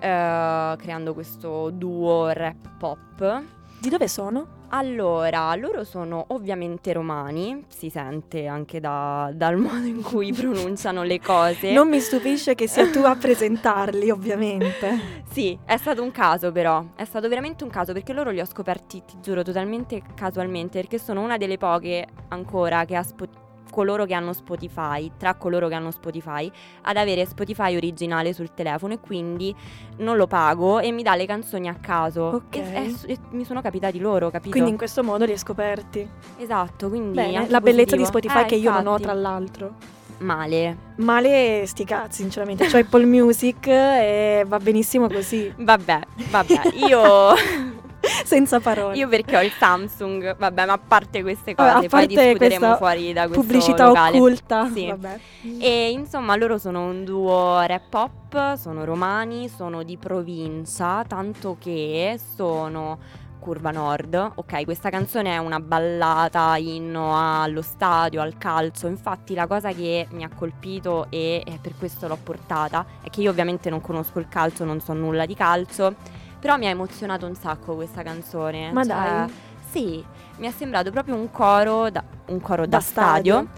[0.00, 3.42] eh, creando questo duo rap pop.
[3.78, 4.58] Di dove sono?
[4.72, 11.18] Allora, loro sono ovviamente romani, si sente anche da- dal modo in cui pronunciano le
[11.20, 11.72] cose.
[11.72, 15.22] Non mi stupisce che sia tu a presentarli, ovviamente.
[15.30, 18.44] Sì, è stato un caso però, è stato veramente un caso perché loro li ho
[18.44, 24.04] scoperti, ti giuro, totalmente casualmente perché sono una delle poche ancora che ha Spo- coloro
[24.04, 26.50] che hanno Spotify, tra coloro che hanno Spotify,
[26.82, 29.54] ad avere Spotify originale sul telefono e quindi
[29.98, 32.22] non lo pago e mi dà le canzoni a caso.
[32.24, 32.56] Ok.
[32.56, 32.62] E,
[33.06, 34.50] e- e mi sono capitati loro, capito?
[34.50, 36.08] Quindi in questo modo li hai scoperti.
[36.38, 38.06] Esatto, quindi Bene, la bellezza di positivo.
[38.06, 39.02] Spotify Eh, che io non ho infatti.
[39.02, 39.74] tra l'altro.
[40.18, 40.76] Male.
[40.96, 42.66] Male sti cazzi, sinceramente.
[42.66, 45.50] C'ho Apple Music e va benissimo così.
[45.56, 47.78] Vabbè, vabbè, io...
[48.24, 48.96] Senza parole.
[48.96, 52.76] Io perché ho il Samsung, vabbè, ma a parte queste cose, Vabbè, poi discuteremo questa
[52.76, 54.16] fuori da questo pubblicità locale.
[54.16, 54.70] occulta.
[54.72, 54.86] Sì.
[54.86, 55.18] Vabbè.
[55.58, 62.18] E insomma, loro sono un duo rap pop, sono romani, sono di provincia, tanto che
[62.36, 62.98] sono
[63.40, 64.32] Curva Nord.
[64.36, 68.86] Ok, questa canzone è una ballata inno allo stadio, al calcio.
[68.86, 73.30] Infatti, la cosa che mi ha colpito e per questo l'ho portata è che io
[73.30, 75.94] ovviamente non conosco il calcio, non so nulla di calcio.
[76.40, 78.72] Però mi ha emozionato un sacco questa canzone.
[78.72, 79.32] Ma Cioè, dai.
[79.70, 80.04] Sì,
[80.38, 83.34] mi è sembrato proprio un coro da, un coro da, Da stadio.
[83.34, 83.48] stadio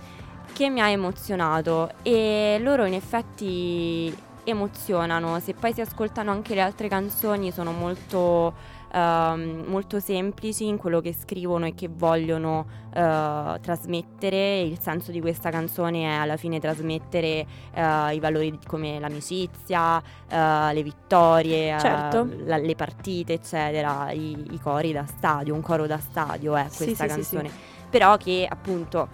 [0.53, 4.15] che mi ha emozionato e loro in effetti
[4.45, 8.53] emozionano, se poi si ascoltano anche le altre canzoni sono molto,
[8.93, 15.21] ehm, molto semplici in quello che scrivono e che vogliono eh, trasmettere, il senso di
[15.21, 21.79] questa canzone è alla fine trasmettere eh, i valori come l'amicizia, eh, le vittorie, eh,
[21.79, 22.29] Certo.
[22.45, 26.85] la- le partite eccetera, i, i cori da stadio, un coro da stadio è Sì,
[26.85, 27.37] questa sì, sì, sì.
[27.37, 27.51] canzone,
[27.89, 29.09] però che appunto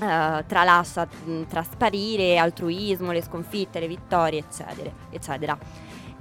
[0.00, 5.58] eh, tralascia mh, trasparire altruismo, le sconfitte, le vittorie, eccetera, eccetera.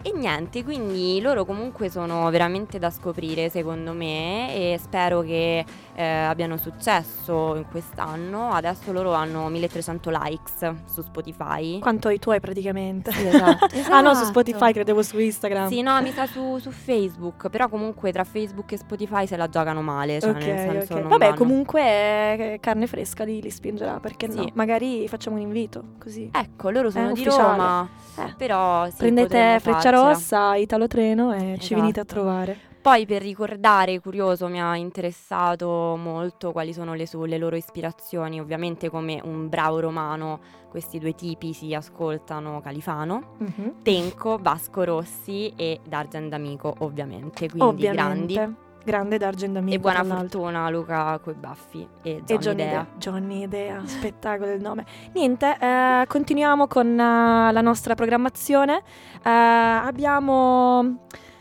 [0.03, 6.03] E niente, quindi loro comunque sono veramente da scoprire secondo me e spero che eh,
[6.05, 8.51] abbiano successo in quest'anno.
[8.51, 11.79] Adesso loro hanno 1300 likes su Spotify.
[11.79, 13.11] Quanto i tuoi praticamente.
[13.11, 13.65] Sì, esatto.
[13.91, 14.25] ah no, su Esatto.
[14.39, 15.67] Spotify, credevo su Instagram.
[15.67, 19.49] Sì, no, mi sa su, su Facebook, però comunque tra Facebook e Spotify se la
[19.49, 20.99] giocano male, cioè Ok, nel senso ok.
[20.99, 21.37] non Vabbè, vanno.
[21.37, 24.41] comunque eh, carne fresca li, li spingerà, perché no?
[24.43, 24.51] Sì.
[24.53, 26.29] Magari facciamo un invito, così.
[26.31, 27.51] Ecco, loro sono È di ufficiale.
[27.57, 28.33] Roma, Eh.
[28.37, 29.86] però sì, Prendete Freccia.
[29.89, 31.75] Rossa, Italo Treno e ci Esatto.
[31.75, 32.57] venite a trovare.
[32.79, 38.39] Poi per ricordare, curioso, mi ha interessato molto quali sono le, su- le loro ispirazioni.
[38.39, 43.81] Ovviamente come un bravo romano questi due tipi si ascoltano Califano, Mhm.
[43.83, 47.49] Tenco, Vasco Rossi e D'Argent D'Amico, ovviamente.
[47.49, 48.33] Quindi Ovviamente.
[48.33, 48.55] grandi.
[48.87, 49.75] Grande D'Argent Amico.
[49.75, 52.65] E buona fortuna Luca coi baffi e E Johnny, Dea.
[52.67, 52.87] Idea.
[52.95, 54.85] Johnny Idea, spettacolo il nome.
[55.11, 58.77] Niente, eh, continuiamo con eh, la nostra programmazione.
[59.21, 60.99] Eh, abbiamo...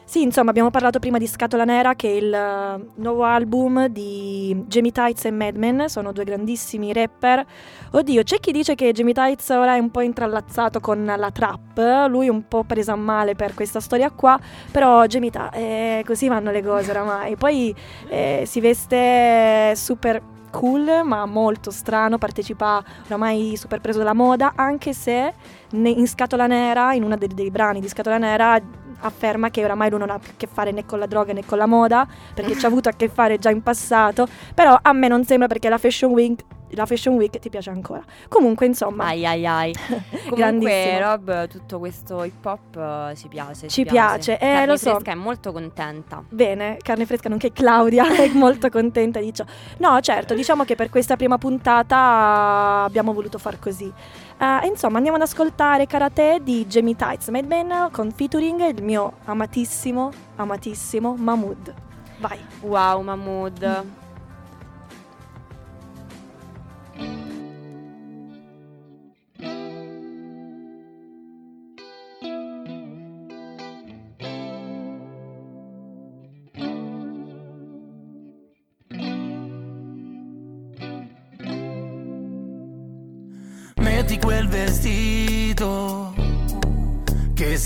[0.08, 4.56] Sì, insomma, abbiamo parlato prima di Scatola Nera, che è il eh, nuovo album di
[4.68, 7.44] Jamie Tights e Madman, sono due grandissimi rapper.
[7.90, 12.06] Oddio, c'è chi dice che Jamie Tights ora è un po' intrallazzato con la trap,
[12.08, 14.38] lui è un po' preso a male per questa storia qua,
[14.70, 17.34] però Jamie Tights, eh, così vanno le cose oramai.
[17.34, 17.74] Poi
[18.08, 24.92] eh, si veste super cool ma molto strano, partecipa oramai super preso dalla moda, anche
[24.92, 25.34] se
[25.72, 29.98] in Scatola Nera, in uno dei, dei brani di Scatola Nera, afferma che oramai lui
[29.98, 32.56] non ha più a che fare né con la droga né con la moda, perché
[32.58, 35.68] ci ha avuto a che fare già in passato, però a me non sembra perché
[35.68, 36.42] la Fashion Week,
[36.76, 38.02] la Fashion Week ti piace ancora.
[38.28, 39.74] Comunque, insomma, Ai ai ai.
[40.28, 41.00] Comunque.
[41.00, 43.68] Rob, tutto questo hip hop eh, ci piace.
[43.68, 44.90] Ci piace, eh, Carne lo so.
[44.90, 46.22] Fresca è molto contenta.
[46.28, 49.44] Bene, carne fresca, nonché Claudia è molto contenta di ciò.
[49.78, 53.92] No, certo, diciamo che per questa prima puntata abbiamo voluto far così.
[54.38, 59.14] Eh, insomma, andiamo ad ascoltare Karate di Jamie Tights Made Man con featuring il mio
[59.24, 61.74] amatissimo, amatissimo Mahmood.
[62.18, 62.38] Vai.
[62.60, 63.60] Wow, Mahmood.
[63.62, 64.05] Metti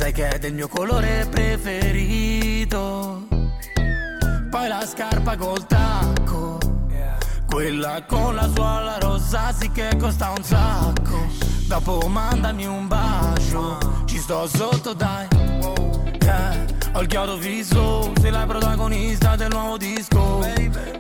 [0.01, 3.27] sai che è del mio colore preferito.
[4.49, 6.59] Poi la scarpa col tacco,
[7.47, 11.29] quella con la suola rosa sì che costa un sacco.
[11.69, 13.77] Dopo mandami un bacio,
[14.07, 15.29] ci sto sotto dai.
[15.29, 20.43] Eh, ho il chiodo fisso, sei la protagonista del nuovo disco.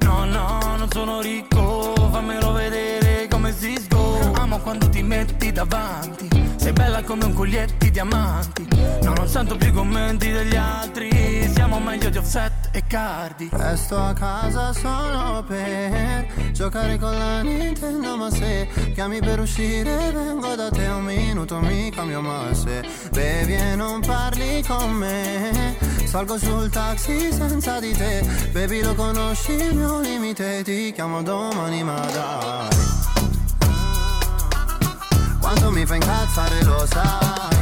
[0.00, 4.32] No, no, non sono ricco, fammelo vedere come si sgo.
[4.34, 6.28] Amo quando ti metti davanti,
[6.60, 8.68] sei bella come un coglietto di diamanti.
[9.02, 13.48] No, non sento più i commenti degli altri, siamo meglio di offset e cardi.
[13.50, 20.54] Resto a casa solo per giocare con la Nintendo Ma se chiami per uscire vengo
[20.54, 26.36] da te un minuto mi cambio ma se bevi e non parli con me Salgo
[26.38, 32.00] sul taxi senza di te Baby lo conosci il mio limite Ti chiamo domani ma
[32.12, 33.29] dai
[35.40, 37.58] Quanto mi fa incazzare lo sai.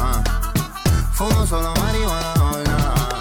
[0.00, 0.22] Ah.
[1.10, 3.14] Fumo solo marijuana all night.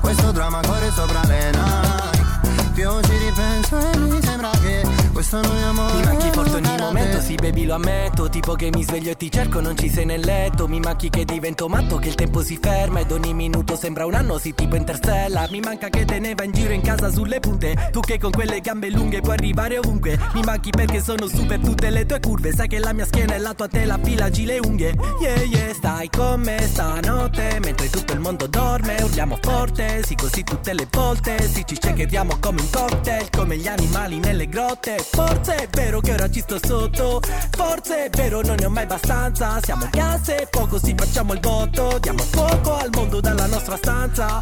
[0.00, 5.56] Questo dramma corre sopra le Nike Più ci ripenso e mi sembra che questo non
[5.56, 8.28] è amore Forte ogni momento, sì baby lo ammetto.
[8.28, 10.68] Tipo che mi sveglio e ti cerco, non ci sei nel letto.
[10.68, 13.00] Mi manchi che divento matto, che il tempo si ferma.
[13.00, 15.50] Ed ogni minuto sembra un anno, sì tipo Interstellar.
[15.50, 17.88] Mi manca che te ne va in giro in casa sulle punte.
[17.90, 20.18] Tu che con quelle gambe lunghe puoi arrivare ovunque.
[20.34, 22.52] Mi manchi perché sono su per tutte le tue curve.
[22.52, 24.94] Sai che la mia schiena è la tua tela, filagi le unghie.
[25.20, 27.60] Yeah yeah, stai con me stanotte.
[27.62, 30.02] Mentre tutto il mondo dorme, urliamo forte.
[30.04, 34.48] Sì così tutte le volte, sì ci checkeriamo come un cocktail Come gli animali nelle
[34.48, 34.98] grotte.
[34.98, 37.20] Forse è vero che ora ci sto sotto.
[37.50, 39.60] Forse è vero non ne ho mai abbastanza.
[39.62, 41.98] Siamo gas e poco si facciamo il botto.
[42.00, 44.40] Diamo fuoco al mondo dalla nostra stanza.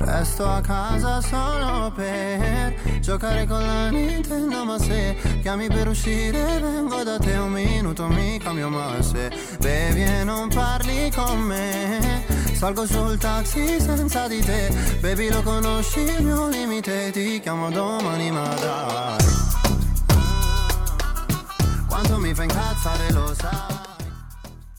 [0.00, 7.02] Resto a casa solo per giocare con la Nintendo Ma se chiami per uscire vengo
[7.02, 9.28] da te un minuto mi cambio Ma se
[9.58, 14.72] bevi e non parli con me Salgo sul taxi senza di te.
[15.00, 19.48] Baby lo conosci il mio limite Ti chiamo domani ma dai
[21.98, 23.76] Quanto mi fa incazzare lo sai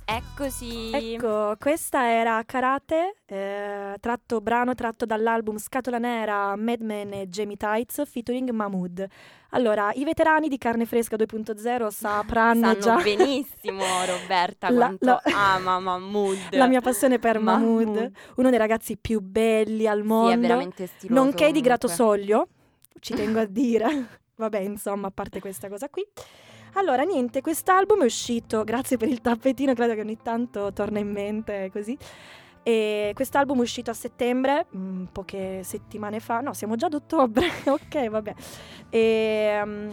[0.05, 0.91] Eccoci.
[0.93, 8.03] Ecco, questa era Karate, eh, tratto, brano tratto dall'album Scatola Nera, Madman e Jamie Tights
[8.09, 9.05] featuring Mahmood.
[9.49, 15.22] Allora, i veterani di Carne Fresca 2.0 sapranno Sanno già benissimo Roberta La- quanto la-
[15.34, 16.38] ama Mahmood.
[16.51, 18.11] la mia passione per Mahmood, Mahmood.
[18.38, 21.20] uno dei ragazzi più belli al mondo, Sì, è veramente stiloso.
[21.22, 21.61] nonché di comunque.
[21.63, 22.47] Gratosoglio,
[23.01, 24.05] ci tengo a dire.
[24.39, 26.01] Vabbè, insomma, a parte questa cosa qui.
[26.74, 31.11] Allora, niente, quest'album è uscito, grazie per il tappetino, credo che ogni tanto torna in
[31.11, 31.97] mente così.
[32.61, 37.47] E quest'album è uscito a settembre, mm, poche settimane fa, no, siamo già ad ottobre,
[37.65, 38.34] ok, vabbè.
[38.89, 39.89] E, mm,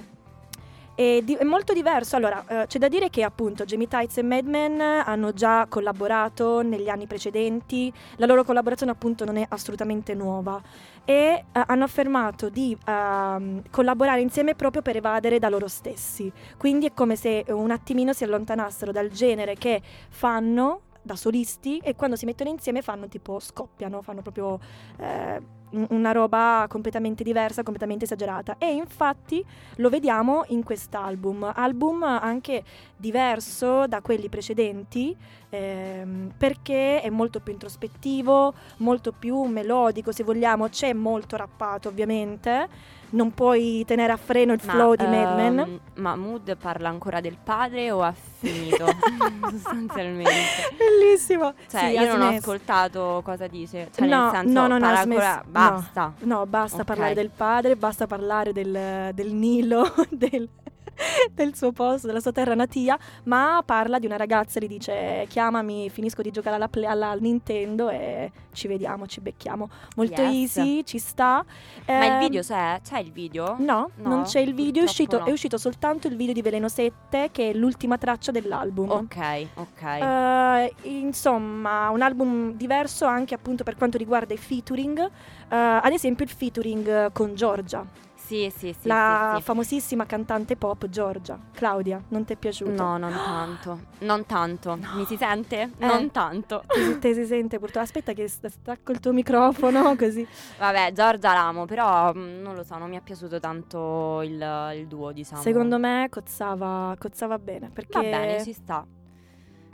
[0.96, 2.16] e di- è molto diverso.
[2.16, 6.88] Allora, eh, c'è da dire che appunto Jamie Tights e Madman hanno già collaborato negli
[6.88, 7.92] anni precedenti.
[8.16, 10.60] La loro collaborazione appunto non è assolutamente nuova
[11.04, 16.32] e eh, hanno affermato di ehm, collaborare insieme proprio per evadere da loro stessi.
[16.56, 21.94] Quindi è come se un attimino si allontanassero dal genere che fanno da solisti e
[21.94, 24.58] quando si mettono insieme fanno tipo scoppiano, fanno proprio
[24.98, 25.40] eh,
[25.70, 28.56] un- una roba completamente diversa, completamente esagerata.
[28.58, 29.44] E infatti
[29.76, 32.62] lo vediamo in quest'album, album anche
[32.96, 35.16] diverso da quelli precedenti
[35.50, 42.68] ehm, perché è molto più introspettivo, molto più melodico se vogliamo, c'è molto rappato ovviamente,
[43.10, 45.58] non puoi tenere a freno il Ma, flow di Mad Men.
[45.58, 48.84] ehm, Mahmood parla ancora del padre o ha finito?
[49.50, 50.30] Sostanzialmente.
[50.76, 51.54] Bellissimo.
[51.68, 53.88] Cioè, Sì, io non ho ascoltato cosa dice.
[53.94, 55.50] Cioè, no, nel senso, no, no, no, ancora- no.
[55.50, 56.12] Basta.
[56.20, 56.84] No, basta Ok.
[56.84, 60.48] parlare del padre, basta parlare del, del Nilo, del,
[61.32, 65.90] del suo posto, della sua terra natia, ma parla di una ragazza, gli dice chiamami,
[65.90, 69.68] finisco di giocare alla, play- alla- al Nintendo e ci vediamo, ci becchiamo.
[69.96, 70.56] Molto Yes.
[70.56, 71.44] easy, ci sta.
[71.86, 72.80] Ma il Ehm, video c'è?
[72.82, 73.56] C'è il video?
[73.58, 75.24] No, No, non c'è il video, è uscito, no.
[75.24, 78.90] è uscito soltanto il video di Veleno 7 che è l'ultima traccia dell'album.
[78.90, 79.82] Ok, ok.
[79.82, 85.10] Eh, insomma, un album diverso anche appunto per quanto riguarda i featuring, eh,
[85.48, 87.84] ad esempio il featuring con Giorgia,
[88.26, 88.88] sì, sì, sì.
[88.88, 89.42] la sì, sì.
[89.44, 91.38] famosissima cantante pop Giorgia.
[91.52, 92.70] Claudia, non ti è piaciuto?
[92.70, 93.80] No, non tanto.
[94.00, 94.76] Non tanto.
[94.94, 95.70] Mi si sente?
[95.78, 95.86] Eh.
[95.86, 96.64] Non tanto.
[96.98, 97.84] Ti si sente purtroppo.
[97.84, 100.26] Aspetta che st- stacco il tuo microfono così.
[100.58, 104.86] Vabbè, Giorgia l'amo, però mm, non lo so, non mi è piaciuto tanto il, il
[104.88, 105.40] duo, diciamo.
[105.40, 108.00] Secondo me cozzava, cozzava bene perché...
[108.00, 108.84] Va bene, ci sta.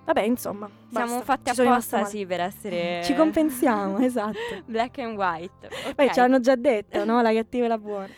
[0.05, 0.68] Vabbè, insomma.
[0.90, 3.00] Siamo basta, fatti ci sono rimasta apposta, sì, per essere...
[3.05, 4.62] Ci compensiamo, esatto.
[4.66, 5.68] Black and white.
[5.94, 6.12] Beh, ok.
[6.12, 7.22] ce l'hanno già detto, no?
[7.22, 8.09] La cattiva e la buona.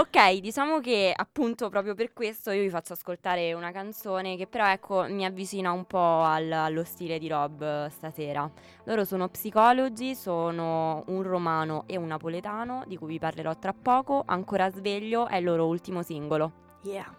[0.00, 4.66] Ok, diciamo che appunto proprio per questo io vi faccio ascoltare una canzone che però
[4.66, 8.50] ecco mi avvicina un po' al- allo stile di Rob stasera.
[8.84, 14.22] Loro sono psicologi, sono un romano e un napoletano di cui vi parlerò tra poco.
[14.24, 16.50] Ancora sveglio è il loro ultimo singolo.
[16.80, 17.14] Yeah.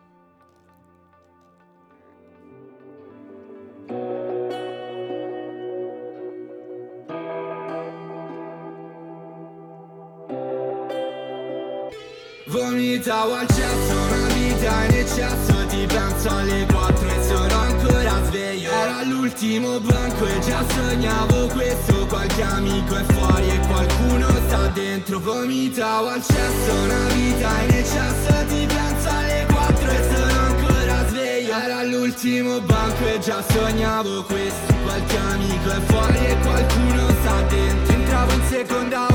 [12.51, 18.71] Vomitavo al cesso, una vita in eccesso Ti penso alle quattro e sono ancora sveglio.
[18.71, 22.05] Era l'ultimo banco e già sognavo questo.
[22.07, 25.19] Qualche amico è fuori e qualcuno sta dentro.
[25.21, 31.53] Vomitavo al cesso, una vita in eccesso Ti penso alle quattro e sono ancora sveglio.
[31.55, 34.73] Era l'ultimo banco e già sognavo questo.
[34.83, 37.93] Qualche amico è fuori e qualcuno sta dentro.
[37.93, 39.11] Entravo in seconda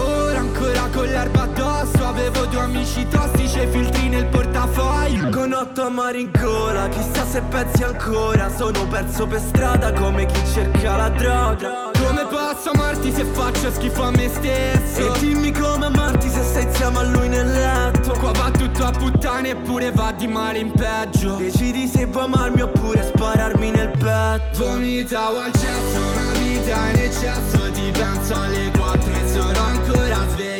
[0.91, 2.05] con l'erba addosso.
[2.05, 5.29] Avevo due amici tossici e filtri nel portafoglio.
[5.31, 8.51] Con otto amori in gola, chissà se pensi ancora.
[8.55, 11.91] Sono perso per strada come chi cerca la droga.
[11.99, 15.15] Come posso amarti se faccio schifo a me stesso?
[15.15, 18.13] E dimmi come amarti se sei insieme a lui nel letto.
[18.13, 21.37] Qua va tutto a puttane eppure va di male in peggio.
[21.37, 24.65] Decidi se vuoi amarmi oppure spararmi nel petto.
[24.65, 27.71] Vomitavo al cesso, una vita in eccesso.
[27.73, 30.56] Ti penso alle quattro e sono ancora sveglio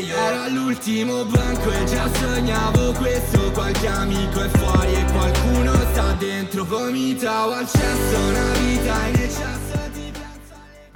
[0.57, 6.65] Era l'ultimo banco e già sognavo questo Qualche amico è fuori e qualcuno sta dentro
[6.65, 9.75] Vomitavo al cesso, una vita in eccesso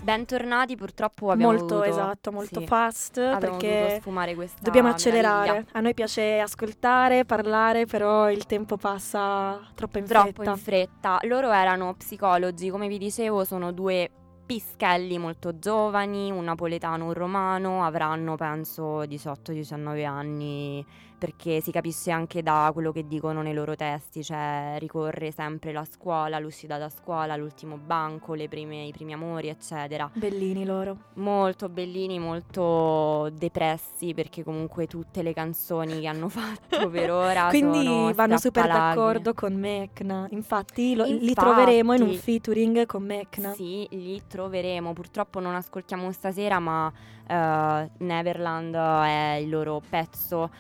[0.03, 5.47] Bentornati, purtroppo abbiamo molto dovuto- esatto, molto sì, fast perché sfumare questa dobbiamo accelerare.
[5.47, 5.69] meraviglia.
[5.73, 10.51] A noi piace ascoltare, parlare, però il tempo passa troppo in Troppo fretta.
[10.51, 11.19] in fretta.
[11.25, 14.11] Loro erano psicologi, come vi dicevo, sono due
[14.51, 20.85] pischelli molto giovani, un napoletano, un romano, avranno penso 18-19 anni
[21.21, 25.85] perché si capisce anche da quello che dicono nei loro testi, cioè ricorre sempre la
[25.85, 30.11] scuola, l'uscita da scuola, l'ultimo banco, le prime- i primi amori, eccetera.
[30.15, 30.97] Bellini loro.
[31.17, 38.13] Molto bellini, molto depressi perché comunque tutte le canzoni che hanno fatto per ora Quindi
[38.15, 40.27] vanno super d'accordo con Mecna.
[40.31, 41.35] Infatti, lo- li Infatti.
[41.35, 43.53] troveremo in un featuring con Mecna.
[43.53, 44.95] Sì, li troveremo.
[44.95, 46.91] Purtroppo non ascoltiamo stasera, ma
[47.27, 50.51] eh, Neverland è il loro pezzo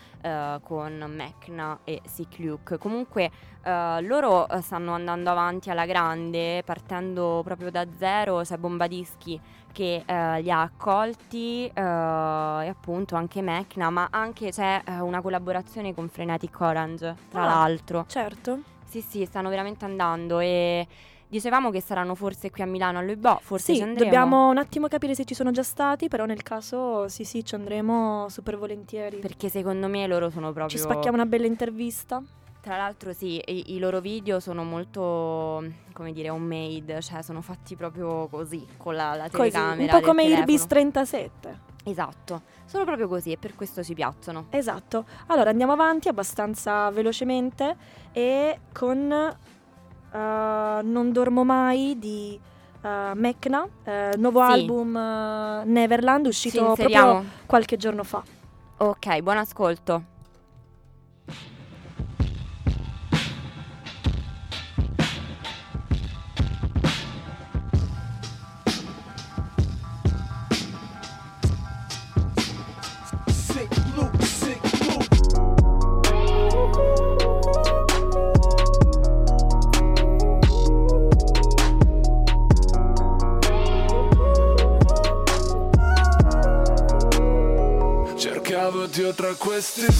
[0.63, 2.79] con Mecna e Sick Luke.
[2.79, 3.31] Comunque
[3.63, 8.41] eh, loro eh, stanno andando avanti alla grande, partendo proprio da zero.
[8.41, 9.41] C'è Bombadischi
[9.73, 16.09] che eh, li ha accolti e appunto anche Mecna, ma anche c'è una collaborazione con
[16.09, 18.05] Frenetic Orange, tra Ah, l'altro.
[18.09, 18.61] Certo.
[18.85, 20.87] Sì, sì, stanno veramente andando e
[21.31, 24.05] dicevamo che saranno forse qui a Milano a Loibo, forse Sì, ci andremo.
[24.05, 27.55] dobbiamo un attimo capire se ci sono già stati, però nel caso sì, sì, ci
[27.55, 29.19] andremo super volentieri.
[29.19, 30.69] Perché secondo me loro sono proprio...
[30.69, 32.23] Ci spacchiamo una bella intervista.
[32.61, 35.65] Tra l'altro sì, i, i loro video sono molto,
[35.95, 40.07] come dire, homemade, cioè sono fatti proprio così, con la, la Così, telecamera un po'
[40.07, 40.25] come.
[40.25, 41.69] Irbis 37.
[41.85, 44.49] Esatto, sono proprio così e per questo ci piacciono.
[44.51, 45.07] Esatto.
[45.29, 47.75] Allora andiamo avanti abbastanza velocemente
[48.13, 49.35] e con
[50.13, 52.39] eh, Non dormo mai di
[52.83, 54.51] eh, Mecna, eh, nuovo Sì.
[54.53, 54.93] album
[55.65, 58.23] Neverland uscito proprio qualche giorno fa.
[58.79, 60.03] Ok, buon ascolto.
[89.61, 89.93] Dio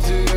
[0.00, 0.35] tra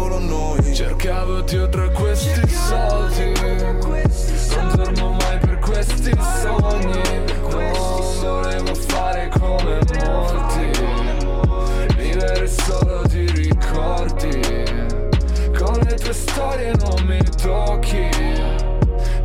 [0.00, 0.74] solo noi.
[0.74, 3.32] Cercavo Dio tra questi soldi.
[4.54, 7.02] Non dormo mai per questi sogni.
[7.50, 10.70] Non volevo fare come molti.
[11.96, 14.40] Vivere solo di ricordi.
[15.58, 18.08] Con le tue storie non mi tocchi.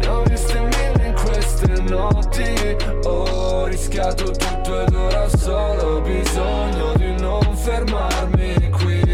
[0.02, 2.76] Ne ho viste mille in queste notti.
[3.06, 9.05] Ho rischiato tutto ed ora ho solo bisogno di non fermarmi qui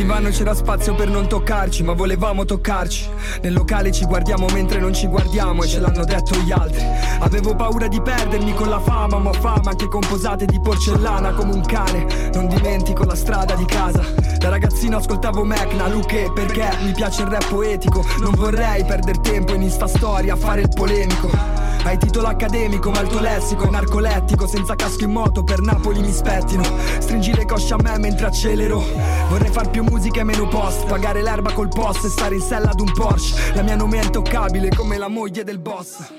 [0.00, 3.06] divano c'era spazio per non toccarci, ma volevamo toccarci.
[3.42, 6.82] Nel locale ci guardiamo mentre non ci guardiamo e ce l'hanno detto gli altri.
[7.18, 11.52] Avevo paura di perdermi con la fama, ma fama anche con posate di porcellana come
[11.52, 12.06] un cane.
[12.32, 14.02] Non dimentico la strada di casa.
[14.38, 18.02] Da ragazzino ascoltavo Mecna, Luque, perché mi piace il rap poetico.
[18.20, 21.59] Non vorrei perdere tempo in sta storia a fare il polemico.
[21.82, 24.46] Hai titolo accademico, ma il tuo lessico è narcolettico.
[24.46, 26.62] Senza casco in moto, per Napoli mi spettino.
[26.62, 28.82] Stringi le cosce a me mentre accelero.
[29.28, 30.86] Vorrei far più musica e meno post.
[30.86, 33.54] Pagare l'erba col post e stare in sella ad un Porsche.
[33.54, 36.12] La mia nome è intoccabile come la moglie del boss.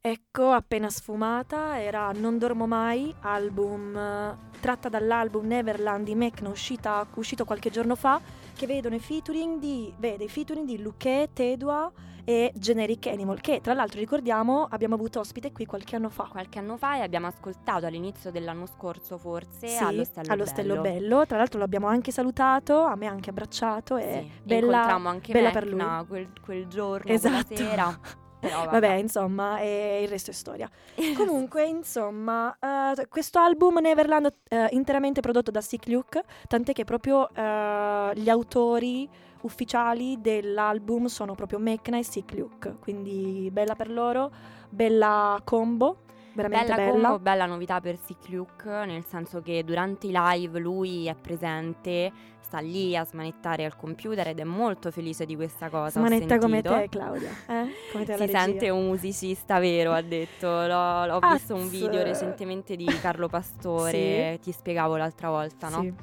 [0.00, 7.06] Ecco, appena sfumata, era Non dormo mai, album eh, tratta dall'album Neverland di Mecna uscita,
[7.14, 8.18] uscito qualche giorno fa,
[8.56, 11.92] che vedono i featuring di, vede, i featuring di Luque, Tedua
[12.28, 16.24] e Generic Animal, che tra l'altro ricordiamo abbiamo avuto ospite qui qualche anno fa.
[16.24, 20.46] Qualche anno fa e abbiamo ascoltato all'inizio dell'anno scorso forse Sì, allo Stello allo Bello.
[20.46, 21.24] Stello Bello.
[21.26, 25.68] Tra l'altro l'abbiamo anche salutato, a me anche abbracciato e Sì, bella, anche bella per
[25.68, 25.82] lui.
[26.06, 27.46] Quel, quel giorno, Esatto.
[27.46, 28.00] quella sera.
[28.40, 28.70] Però vabbè.
[28.72, 30.68] Vabbè, insomma, e il resto è storia.
[31.16, 37.28] Comunque, insomma, eh, questo album Neverland è interamente prodotto da Sick Luke, tant'è che proprio
[37.34, 39.08] eh, gli autori
[39.42, 44.30] ufficiali dell'album sono proprio Mekna e Sick Luke, quindi bella per loro,
[44.68, 45.98] bella combo,
[46.34, 47.08] veramente Bella, bella.
[47.08, 52.12] combo, bella novità per Sick Luke, nel senso che durante i live lui è presente,
[52.40, 55.98] sta lì a smanettare al computer ed è molto felice di questa cosa.
[56.00, 57.28] Smanetta come te, Claudia.
[57.46, 57.66] Eh?
[57.92, 58.38] Come te Si regia.
[58.40, 60.46] sente un musicista vero, ha detto.
[60.46, 65.80] L'ho, l'ho visto un video recentemente di Carlo Pastore, ti spiegavo l'altra volta, no?
[65.82, 65.94] Sì.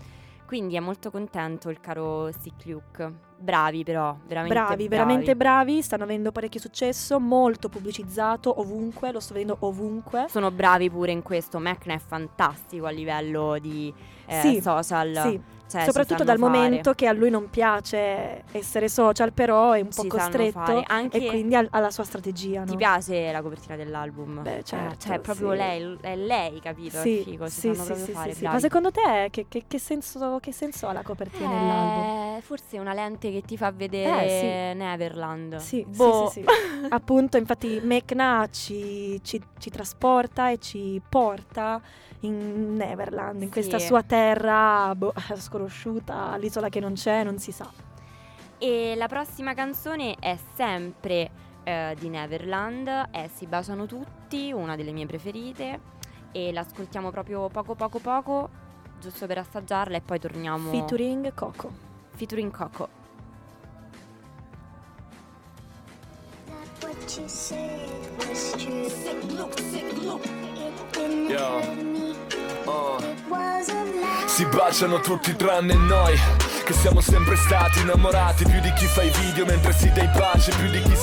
[0.45, 3.13] Quindi è molto contento il caro Sick Luke.
[3.37, 9.33] Bravi però, veramente Bravi, veramente bravi, stanno avendo parecchio successo, molto pubblicizzato ovunque, lo sto
[9.33, 10.27] vedendo ovunque.
[10.29, 11.59] Sono bravi pure in questo.
[11.59, 13.93] Macna è fantastico a livello di
[14.27, 15.15] eh, Sì, social.
[15.15, 16.51] Sì, Cioè, soprattutto dal fare.
[16.51, 20.84] momento che a lui non piace essere social, però è un po' Si sanno costretto.
[20.88, 22.63] Anche- e quindi ha, ha la sua strategia.
[22.63, 22.78] Ti no?
[22.78, 24.41] piace la copertina dell'album?
[24.43, 25.57] Beh, Eh, certo, cioè, è proprio sì.
[25.57, 26.99] lei, è lei, capito?
[26.99, 28.34] Sì, figo, sì, sì, sì, fare.
[28.34, 28.43] sì.
[28.43, 32.36] Ma secondo te che, che- che senso, che senso ha la copertina dell'album?
[32.38, 34.74] Eh, forse è una lente che ti fa vedere Eh.
[34.76, 35.57] Neverland.
[35.57, 36.30] Sì, Boh.
[36.30, 36.45] sì.
[36.89, 41.82] Appunto, infatti Mekna ci, ci- ci trasporta e ci porta
[42.26, 43.86] in Neverland, in questa Sì.
[43.88, 47.69] sua terra boh, sconosciuta, l'isola che non c'è, non si sa.
[48.57, 51.30] E la prossima canzone è sempre
[51.63, 55.93] eh, di Neverland, è Si baciano tutti, una delle mie preferite.
[56.32, 58.49] E l'ascoltiamo proprio poco poco poco,
[58.99, 60.69] giusto per assaggiarla e poi torniamo.
[60.69, 61.71] Featuring Coco.
[62.15, 62.89] Featuring Coco.
[66.82, 68.89] What you said was true.
[68.89, 70.54] Sick look, sick look.
[70.97, 71.61] Yo.
[72.63, 72.97] Oh.
[74.27, 76.17] Si baciano tutti tranne noi
[76.63, 80.07] Che siamo sempre stati innamorati Più di chi fa i video mentre si dà i
[80.07, 80.94] baci Più di chi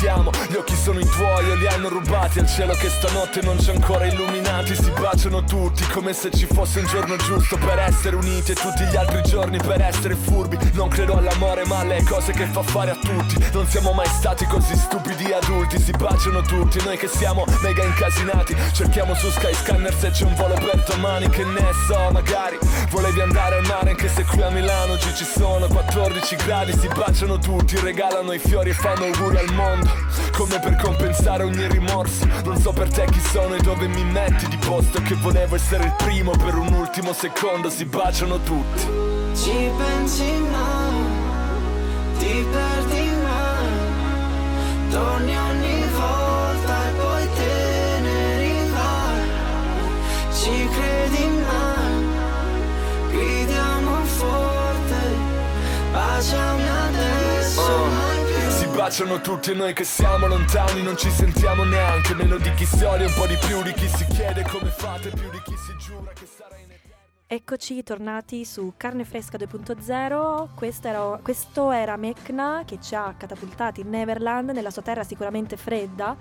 [0.00, 2.72] si scrive ti amo Gli occhi sono i tuoi o li hanno rubati Al cielo
[2.74, 7.16] che stanotte non c'è ancora illuminati Si baciano tutti come se ci fosse un giorno
[7.16, 11.66] giusto Per essere uniti e tutti gli altri giorni per essere furbi Non credo all'amore
[11.66, 15.78] ma alle cose che fa fare a tutti Non siamo mai stati così stupidi adulti
[15.78, 20.54] Si baciano tutti noi che siamo mega incasinati Cerchiamo su Skyscanner se c'è un volo
[20.54, 24.92] per domani Che ne so magari Volevi andare al mare anche se qui a Milano
[24.92, 29.52] oggi ci sono 14 gradi Si baciano tutti, regalano i fiori e fanno auguri al
[29.52, 29.89] mondo
[30.32, 32.26] Come per compensare ogni rimorso.
[32.44, 35.84] Non so per te chi sono e dove mi metti di posto Che volevo essere
[35.84, 37.68] il primo per un ultimo secondo.
[37.68, 39.08] Si baciano tutti.
[39.34, 41.04] Ci pensi mai,
[42.18, 43.68] ti perdi mai,
[44.90, 49.28] torni ogni volta e poi te ne rivai.
[50.34, 52.04] Ci credi mai,
[53.12, 55.00] gridiamo forte,
[55.92, 56.79] baciami
[58.70, 62.84] baciano tutti e noi che siamo lontani Non ci sentiamo neanche Meno di chi si
[62.84, 65.76] odia un po' di più Di chi si chiede come fate Più di chi si
[65.78, 66.70] giura che sarà in
[67.32, 70.48] Eccoci tornati su Carne Fresca 2.0.
[70.56, 75.56] Questo era, questo era Mekna che ci ha catapultati in Neverland, nella sua terra sicuramente
[75.56, 76.16] fredda,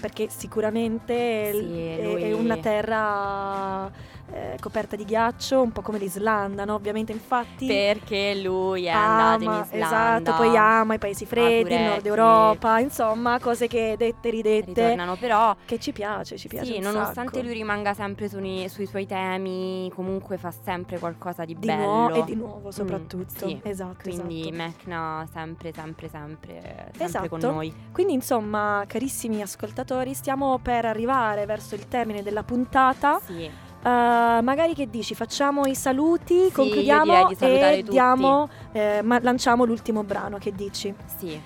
[0.00, 3.90] perché sicuramente Sì, è, è una terra
[4.32, 6.74] eh, coperta di ghiaccio, un po' come l'Islanda, no?
[6.74, 7.66] Ovviamente, infatti.
[7.66, 9.86] Perché lui è andato in ama, Islanda.
[9.86, 12.06] esatto, poi ama i paesi freddi, il nord.
[12.06, 14.66] Europa, insomma, cose che dette ridette.
[14.66, 16.72] Ritornano però Che ci piace, ci piace.
[16.74, 17.42] Sì, nonostante sacco.
[17.46, 21.82] lui rimanga sempre sui, sui suoi temi, comunque fa sempre qualcosa di, Di bello.
[21.82, 23.46] nuovo e di nuovo Mm, soprattutto.
[23.46, 23.60] sì.
[23.62, 24.56] Esatto, Quindi esatto.
[24.56, 26.60] Mecna sempre, sempre, sempre,
[26.92, 27.28] sempre Esatto.
[27.28, 27.72] con noi.
[27.92, 33.18] Quindi insomma, carissimi ascoltatori, stiamo per arrivare verso il termine della puntata.
[33.24, 33.50] Sì.
[33.82, 35.14] Uh, magari che dici?
[35.14, 40.36] Facciamo i saluti, direi concludiamo di e diamo, eh, ma- lanciamo l'ultimo brano.
[40.38, 40.94] Che dici?
[41.18, 41.40] Sì.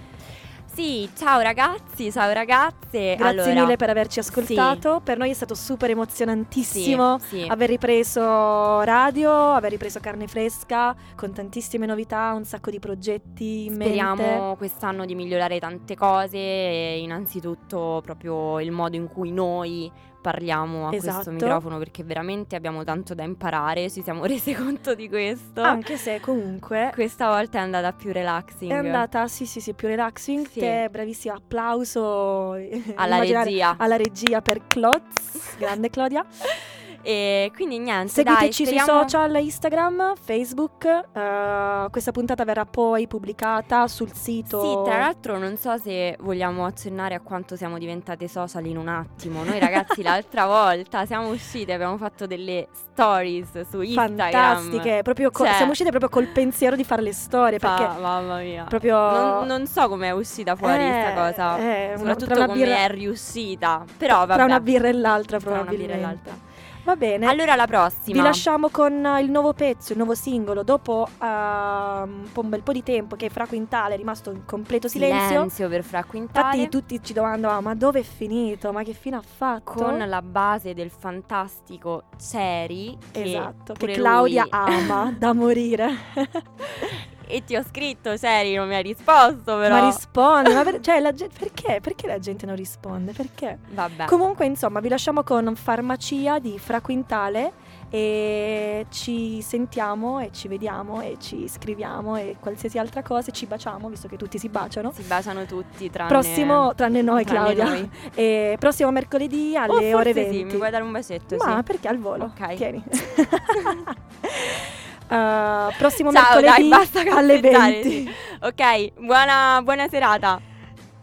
[0.74, 3.14] Sì, ciao ragazzi, ciao ragazze.
[3.14, 5.01] Grazie Allora, mille per averci ascoltato.
[5.05, 7.47] Per noi è stato super emozionantissimo Sì, sì.
[7.49, 13.76] aver ripreso radio, aver ripreso carne fresca con tantissime novità, un sacco di progetti in
[13.76, 13.85] mente.
[13.85, 19.89] Speriamo quest'anno di migliorare tante cose innanzitutto proprio il modo in cui noi
[20.25, 21.12] parliamo a Esatto.
[21.12, 25.61] questo microfono perché veramente abbiamo tanto da imparare, ci siamo resi conto di questo.
[25.61, 28.72] Anche se comunque Questa volta è andata più relaxing.
[28.72, 30.49] È andata, sì, sì, sì, più relaxing.
[30.49, 30.61] Sì.
[30.61, 32.53] Che bravissimo applauso
[32.95, 33.75] Alla regia.
[33.77, 36.25] Alla regia per Cloz, grande Claudia.
[37.07, 40.84] E quindi niente, Seguiteci dai, sui speriamo- social, Instagram, Facebook.
[40.86, 44.61] eh, questa puntata verrà poi pubblicata sul sito.
[44.62, 48.88] Sì, tra l'altro non so se vogliamo accennare a quanto siamo diventate social in un
[48.88, 49.44] attimo.
[49.44, 54.30] Noi ragazzi l'altra volta siamo uscite, abbiamo fatto delle stories su Instagram.
[54.30, 55.00] fantastiche.
[55.02, 57.59] Proprio co- Cioè, siamo uscite proprio col pensiero di fare le storie.
[57.59, 58.64] fa- Perché mamma mia.
[58.64, 58.96] proprio.
[59.11, 61.59] Non, non so come è uscita fuori Eh, questa cosa.
[61.59, 63.84] eh, Soprattutto una come birra- è riuscita.
[63.98, 64.34] Però vabbè.
[64.34, 66.00] tra una birra e l'altra, Tra una birra e probabilmente.
[66.30, 66.52] l'altra.
[66.85, 67.26] Va bene.
[67.26, 68.16] Allora la prossima.
[68.16, 70.62] Vi lasciamo con eh, il nuovo pezzo, il nuovo singolo.
[70.62, 75.26] Dopo eh, un, bel po' di tempo che Fra Quintale è rimasto in completo silenzio.
[75.28, 76.57] silenzio per Fra Quintale.
[76.57, 78.70] Infatti tutti ci domandano, ma dove è finito?
[78.72, 79.72] Ma che fine ha fatto?
[79.72, 85.89] con la base del fantastico Ceri che Esatto, che Claudia lui- ama da morire.
[87.29, 91.01] e ti ho scritto Ceri non mi hai risposto però Ma risponde, ma per- cioè,
[91.01, 91.81] la perché?
[91.81, 93.12] Perché la gente non risponde?
[93.12, 93.59] Perché?
[93.70, 97.53] vabbè Comunque, insomma, vi lasciamo con Farmacia di Fra Quintale
[97.91, 103.47] e ci sentiamo e ci vediamo e ci scriviamo e qualsiasi altra cosa, e ci
[103.47, 104.91] baciamo, visto che tutti si baciano.
[104.93, 107.64] si baciano tutti tranne Prossimo, tranne noi, tranne Claudia.
[107.72, 107.91] noi.
[108.14, 110.37] E prossimo mercoledì Oh, alle ore forse 20.
[110.37, 111.62] sì, mi vuoi dare un bacetto Ma sì.
[111.62, 112.25] perché al volo?
[112.25, 112.55] Ok.
[112.55, 112.83] Tieni.
[115.09, 117.90] Uh, prossimo Ciao, mercoledì dai, basta alle cazzeggiare, 20.
[117.90, 118.11] sì.
[118.44, 120.40] Ok, buona, buona serata.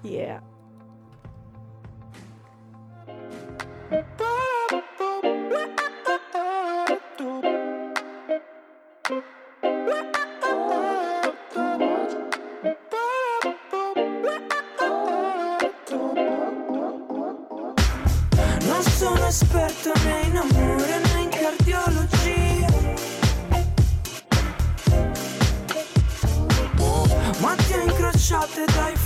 [0.02, 0.42] Yeah.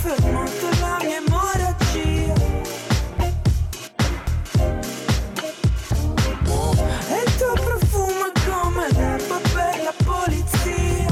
[0.06, 2.34] Fermato la mia emorragia
[7.08, 11.10] E il tuo profumo è come l'erba per la polizia.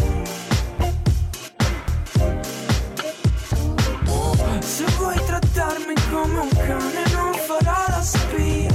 [4.60, 8.72] Se vuoi trattarmi come un cane non farò la spia.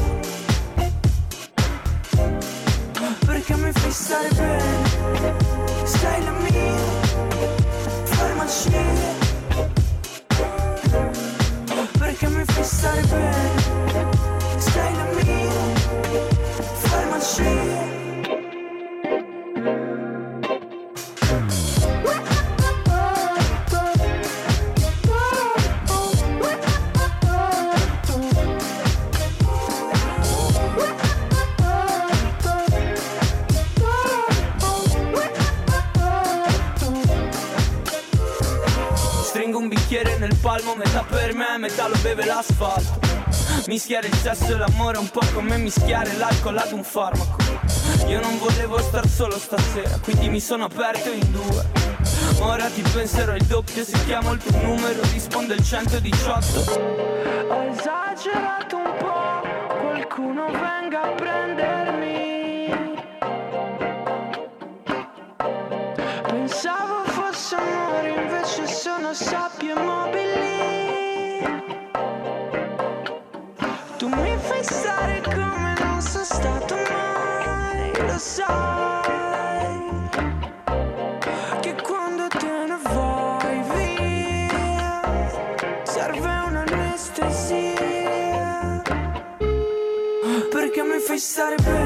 [3.25, 5.35] Perché mi fai stare bene?
[5.85, 6.88] Sei la mia
[12.19, 14.09] Perché mi fai stare bene
[14.57, 15.51] Sei la mia
[16.73, 17.98] farmacia Stringo
[39.89, 42.99] bicchiere nel palmo, metà per me, metà lo beve l'asfalto.
[43.65, 47.37] Mischiare il sesso e l'amore un po' come mischiare l'alcol ad un farmaco.
[48.05, 51.65] Io non volevo star solo stasera, quindi mi sono aperto in due.
[52.41, 56.59] Ora ti penserò il doppio, se chiamo il tuo numero risponde il 118.
[57.49, 59.41] Ho esagerato un po',
[59.79, 61.58] qualcuno venga a prendermi.
[69.13, 71.41] Sono sabbie mobili.
[73.97, 80.09] Tu mi fai stare come non sono stato mai, lo sai.
[81.59, 85.01] Che quando te ne vai via
[85.83, 88.81] serve un'anestesia
[90.49, 91.78] Perché mi fai stare bene